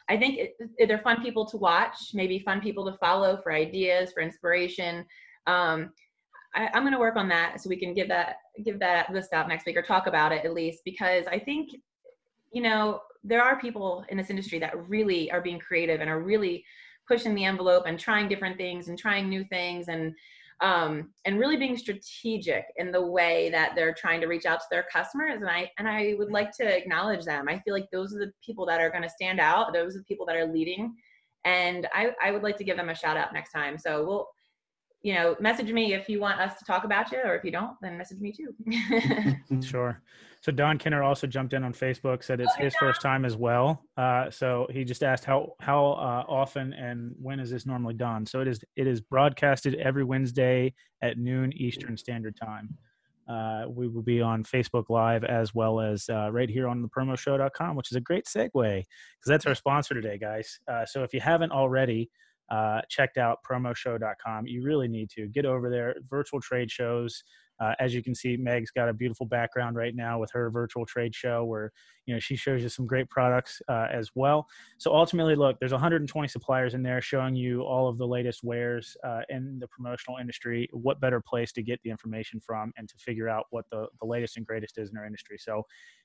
I 0.08 0.16
think 0.16 0.38
it, 0.38 0.88
they're 0.88 0.98
fun 0.98 1.22
people 1.22 1.44
to 1.46 1.56
watch, 1.56 1.96
maybe 2.14 2.38
fun 2.38 2.60
people 2.60 2.84
to 2.90 2.96
follow 2.98 3.40
for 3.42 3.52
ideas, 3.52 4.12
for 4.12 4.22
inspiration. 4.22 5.04
Um, 5.46 5.90
I, 6.54 6.70
am 6.72 6.82
going 6.82 6.92
to 6.92 6.98
work 6.98 7.16
on 7.16 7.28
that 7.28 7.60
so 7.60 7.68
we 7.68 7.76
can 7.76 7.94
give 7.94 8.08
that 8.08 8.36
give 8.64 8.78
that 8.80 9.12
list 9.12 9.32
out 9.32 9.48
next 9.48 9.66
week 9.66 9.76
or 9.76 9.82
talk 9.82 10.06
about 10.06 10.32
it 10.32 10.44
at 10.44 10.54
least 10.54 10.80
because 10.84 11.26
I 11.26 11.38
think 11.38 11.70
you 12.52 12.62
know 12.62 13.00
there 13.22 13.42
are 13.42 13.60
people 13.60 14.04
in 14.08 14.16
this 14.16 14.30
industry 14.30 14.58
that 14.60 14.88
really 14.88 15.30
are 15.30 15.42
being 15.42 15.58
creative 15.58 16.00
and 16.00 16.08
are 16.08 16.20
really 16.20 16.64
pushing 17.06 17.34
the 17.34 17.44
envelope 17.44 17.84
and 17.86 17.98
trying 17.98 18.28
different 18.28 18.56
things 18.56 18.88
and 18.88 18.98
trying 18.98 19.28
new 19.28 19.44
things 19.44 19.88
and 19.88 20.14
um, 20.62 21.10
and 21.24 21.38
really 21.38 21.56
being 21.56 21.76
strategic 21.76 22.64
in 22.76 22.90
the 22.90 23.04
way 23.04 23.50
that 23.50 23.72
they're 23.74 23.94
trying 23.94 24.20
to 24.22 24.26
reach 24.26 24.46
out 24.46 24.60
to 24.60 24.66
their 24.70 24.86
customers. 24.90 25.40
And 25.40 25.50
I 25.50 25.70
and 25.78 25.88
I 25.88 26.14
would 26.18 26.30
like 26.30 26.50
to 26.56 26.64
acknowledge 26.64 27.24
them. 27.24 27.48
I 27.48 27.58
feel 27.60 27.74
like 27.74 27.88
those 27.92 28.14
are 28.14 28.18
the 28.18 28.32
people 28.44 28.64
that 28.66 28.80
are 28.80 28.90
going 28.90 29.02
to 29.02 29.10
stand 29.10 29.38
out. 29.40 29.72
Those 29.72 29.94
are 29.94 29.98
the 29.98 30.04
people 30.04 30.26
that 30.26 30.36
are 30.36 30.46
leading, 30.46 30.94
and 31.44 31.86
I 31.92 32.10
I 32.22 32.30
would 32.30 32.42
like 32.42 32.56
to 32.58 32.64
give 32.64 32.76
them 32.76 32.88
a 32.88 32.94
shout 32.94 33.16
out 33.16 33.32
next 33.32 33.52
time. 33.52 33.76
So 33.78 34.04
we'll 34.04 34.28
you 35.02 35.14
know, 35.14 35.36
message 35.38 35.70
me 35.70 35.94
if 35.94 36.08
you 36.08 36.18
want 36.18 36.40
us 36.40 36.58
to 36.58 36.64
talk 36.64 36.82
about 36.82 37.12
you, 37.12 37.18
or 37.24 37.36
if 37.36 37.44
you 37.44 37.52
don't, 37.52 37.76
then 37.80 37.96
message 37.96 38.18
me 38.18 38.32
too. 38.32 38.52
sure. 39.62 40.02
So 40.46 40.52
Don 40.52 40.78
Kinner 40.78 41.04
also 41.04 41.26
jumped 41.26 41.54
in 41.54 41.64
on 41.64 41.72
Facebook, 41.72 42.22
said 42.22 42.40
it's 42.40 42.52
oh, 42.56 42.62
his 42.62 42.72
first 42.76 43.00
time 43.00 43.24
as 43.24 43.36
well. 43.36 43.82
Uh, 43.96 44.30
so 44.30 44.68
he 44.70 44.84
just 44.84 45.02
asked 45.02 45.24
how 45.24 45.54
how 45.58 45.84
uh, 45.84 46.22
often 46.28 46.72
and 46.72 47.16
when 47.20 47.40
is 47.40 47.50
this 47.50 47.66
normally 47.66 47.94
done? 47.94 48.24
So 48.26 48.42
it 48.42 48.46
is 48.46 48.60
it 48.76 48.86
is 48.86 49.00
broadcasted 49.00 49.74
every 49.74 50.04
Wednesday 50.04 50.72
at 51.02 51.18
noon 51.18 51.52
Eastern 51.52 51.96
Standard 51.96 52.36
Time. 52.36 52.78
Uh, 53.28 53.64
we 53.68 53.88
will 53.88 54.04
be 54.04 54.20
on 54.20 54.44
Facebook 54.44 54.84
Live 54.88 55.24
as 55.24 55.52
well 55.52 55.80
as 55.80 56.08
uh, 56.08 56.30
right 56.30 56.48
here 56.48 56.68
on 56.68 56.80
the 56.80 56.88
promoshow.com, 56.90 57.74
which 57.74 57.90
is 57.90 57.96
a 57.96 58.00
great 58.00 58.26
segue 58.26 58.52
because 58.52 58.84
that's 59.26 59.46
our 59.46 59.54
sponsor 59.56 59.94
today, 59.94 60.16
guys. 60.16 60.60
Uh, 60.70 60.86
so 60.86 61.02
if 61.02 61.12
you 61.12 61.18
haven't 61.18 61.50
already, 61.50 62.08
uh, 62.50 62.80
checked 62.88 63.18
out 63.18 63.38
promoshow.com. 63.42 64.46
You 64.46 64.62
really 64.62 64.86
need 64.86 65.10
to 65.10 65.26
get 65.26 65.44
over 65.44 65.70
there. 65.70 65.96
Virtual 66.08 66.40
trade 66.40 66.70
shows. 66.70 67.24
Uh, 67.60 67.74
as 67.78 67.94
you 67.94 68.02
can 68.02 68.14
see, 68.14 68.36
Meg's 68.36 68.70
got 68.70 68.88
a 68.88 68.92
beautiful 68.92 69.26
background 69.26 69.76
right 69.76 69.94
now 69.94 70.18
with 70.18 70.30
her 70.32 70.50
virtual 70.50 70.84
trade 70.84 71.14
show 71.14 71.44
where 71.44 71.72
you 72.06 72.14
know 72.14 72.20
she 72.20 72.36
shows 72.36 72.62
you 72.62 72.68
some 72.68 72.86
great 72.86 73.08
products 73.08 73.60
uh, 73.68 73.86
as 73.90 74.10
well. 74.14 74.46
So 74.78 74.94
ultimately, 74.94 75.34
look, 75.34 75.58
there's 75.58 75.72
120 75.72 76.28
suppliers 76.28 76.74
in 76.74 76.82
there 76.82 77.00
showing 77.00 77.34
you 77.34 77.62
all 77.62 77.88
of 77.88 77.98
the 77.98 78.06
latest 78.06 78.40
wares 78.42 78.96
uh, 79.04 79.22
in 79.28 79.58
the 79.58 79.68
promotional 79.68 80.18
industry. 80.18 80.68
What 80.72 81.00
better 81.00 81.20
place 81.20 81.52
to 81.52 81.62
get 81.62 81.80
the 81.82 81.90
information 81.90 82.40
from 82.40 82.72
and 82.76 82.88
to 82.88 82.94
figure 82.98 83.28
out 83.28 83.46
what 83.50 83.64
the, 83.70 83.86
the 84.00 84.06
latest 84.06 84.36
and 84.36 84.46
greatest 84.46 84.78
is 84.78 84.90
in 84.90 84.96
our 84.96 85.06
industry? 85.06 85.38
So 85.38 85.62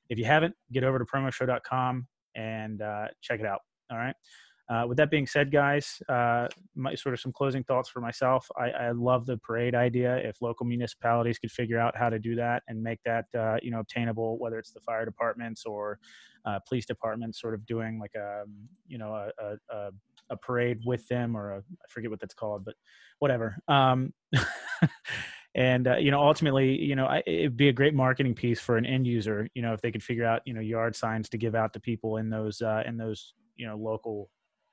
if 0.09 0.17
you 0.17 0.25
haven't, 0.25 0.55
get 0.71 0.83
over 0.83 0.99
to 0.99 1.05
promoshow.com 1.05 2.07
and 2.35 2.81
uh, 2.81 3.07
check 3.21 3.39
it 3.39 3.45
out. 3.45 3.59
All 3.91 3.97
right. 3.97 4.15
Uh, 4.71 4.85
with 4.87 4.97
that 4.97 5.11
being 5.11 5.27
said, 5.27 5.51
guys, 5.51 6.01
uh, 6.07 6.47
my, 6.75 6.95
sort 6.95 7.13
of 7.13 7.19
some 7.19 7.33
closing 7.33 7.61
thoughts 7.61 7.89
for 7.89 7.99
myself. 7.99 8.49
I, 8.57 8.69
I, 8.69 8.91
love 8.91 9.25
the 9.25 9.35
parade 9.35 9.75
idea. 9.75 10.15
If 10.15 10.41
local 10.41 10.65
municipalities 10.65 11.37
could 11.39 11.51
figure 11.51 11.77
out 11.77 11.97
how 11.97 12.09
to 12.09 12.17
do 12.17 12.35
that 12.35 12.63
and 12.69 12.81
make 12.81 12.99
that, 13.03 13.25
uh, 13.37 13.57
you 13.61 13.69
know, 13.69 13.79
obtainable, 13.79 14.39
whether 14.39 14.57
it's 14.57 14.71
the 14.71 14.79
fire 14.79 15.03
departments 15.03 15.65
or 15.65 15.99
uh, 16.45 16.59
police 16.69 16.85
departments, 16.85 17.41
sort 17.41 17.53
of 17.53 17.65
doing 17.65 17.99
like 17.99 18.15
a, 18.15 18.43
you 18.87 18.97
know, 18.97 19.13
a, 19.13 19.57
a, 19.75 19.89
a 20.29 20.37
parade 20.37 20.79
with 20.85 21.05
them, 21.09 21.35
or 21.35 21.51
a, 21.51 21.57
I 21.57 21.87
forget 21.89 22.09
what 22.09 22.21
that's 22.21 22.33
called, 22.33 22.63
but 22.63 22.75
whatever. 23.19 23.57
Um, 23.67 24.13
and 25.53 25.85
uh, 25.85 25.97
you 25.97 26.11
know 26.11 26.21
ultimately 26.21 26.81
you 26.81 26.95
know 26.95 27.07
I, 27.07 27.21
it'd 27.27 27.57
be 27.57 27.67
a 27.67 27.73
great 27.73 27.93
marketing 27.93 28.33
piece 28.35 28.61
for 28.61 28.77
an 28.77 28.85
end 28.85 29.05
user 29.05 29.49
you 29.53 29.61
know 29.61 29.73
if 29.73 29.81
they 29.81 29.91
could 29.91 30.01
figure 30.01 30.23
out 30.23 30.41
you 30.45 30.53
know 30.53 30.61
yard 30.61 30.95
signs 30.95 31.27
to 31.27 31.37
give 31.37 31.55
out 31.55 31.73
to 31.73 31.79
people 31.81 32.15
in 32.15 32.29
those 32.29 32.61
uh, 32.61 32.83
in 32.85 32.95
those 32.95 33.33
you 33.57 33.67
know 33.67 33.75
local 33.75 34.29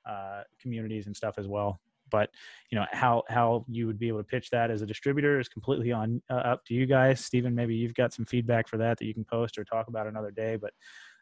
uh, 0.09 0.41
communities 0.61 1.05
and 1.05 1.15
stuff 1.15 1.35
as 1.37 1.47
well. 1.47 1.79
But 2.11 2.29
you 2.71 2.77
know 2.79 2.85
how 2.91 3.23
how 3.29 3.65
you 3.67 3.85
would 3.85 3.99
be 3.99 4.07
able 4.07 4.17
to 4.17 4.23
pitch 4.23 4.49
that 4.49 4.71
as 4.71 4.81
a 4.81 4.85
distributor 4.85 5.39
is 5.39 5.47
completely 5.47 5.91
on 5.91 6.21
uh, 6.29 6.35
up 6.37 6.65
to 6.65 6.73
you 6.73 6.87
guys. 6.87 7.23
Stephen, 7.23 7.53
maybe 7.53 7.75
you've 7.75 7.93
got 7.93 8.13
some 8.13 8.25
feedback 8.25 8.67
for 8.67 8.77
that 8.77 8.97
that 8.97 9.05
you 9.05 9.13
can 9.13 9.25
post 9.25 9.57
or 9.57 9.63
talk 9.63 9.87
about 9.87 10.07
another 10.07 10.31
day. 10.31 10.55
But 10.55 10.71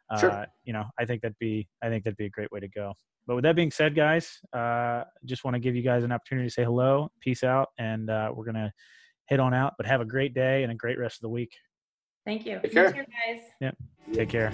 uh, 0.10 0.18
sure. 0.18 0.46
you 0.64 0.72
know, 0.72 0.86
I 0.98 1.06
think 1.06 1.22
that'd 1.22 1.38
be 1.40 1.68
I 1.84 1.90
think 1.90 2.06
that'd 2.06 2.18
be 2.18 2.26
a 2.26 2.30
great 2.30 2.52
way 2.52 2.62
to 2.62 2.70
go. 2.70 2.94
But 3.26 3.36
with 3.36 3.44
that 3.44 3.58
being 3.58 3.72
said, 3.72 3.94
guys, 3.94 4.40
uh, 4.54 5.04
just 5.26 5.44
want 5.44 5.56
to 5.56 5.60
give 5.60 5.76
you 5.76 5.82
guys 5.82 6.06
an 6.06 6.14
opportunity 6.14 6.48
to 6.48 6.54
say 6.54 6.64
hello, 6.64 7.12
peace 7.20 7.44
out, 7.44 7.70
and 7.78 8.10
uh, 8.10 8.32
we're 8.34 8.46
gonna 8.46 8.72
head 9.26 9.42
on 9.42 9.54
out. 9.54 9.74
But 9.78 9.86
have 9.88 10.00
a 10.00 10.06
great 10.06 10.34
day 10.34 10.64
and 10.64 10.72
a 10.72 10.76
great 10.76 10.98
rest 10.98 11.18
of 11.18 11.22
the 11.24 11.30
week. 11.30 11.52
Thank 12.26 12.46
you. 12.46 12.60
Take 12.62 12.74
care, 12.74 12.92
guys. 12.92 13.42
Yep. 13.60 13.78
Take 14.14 14.30
care. 14.30 14.54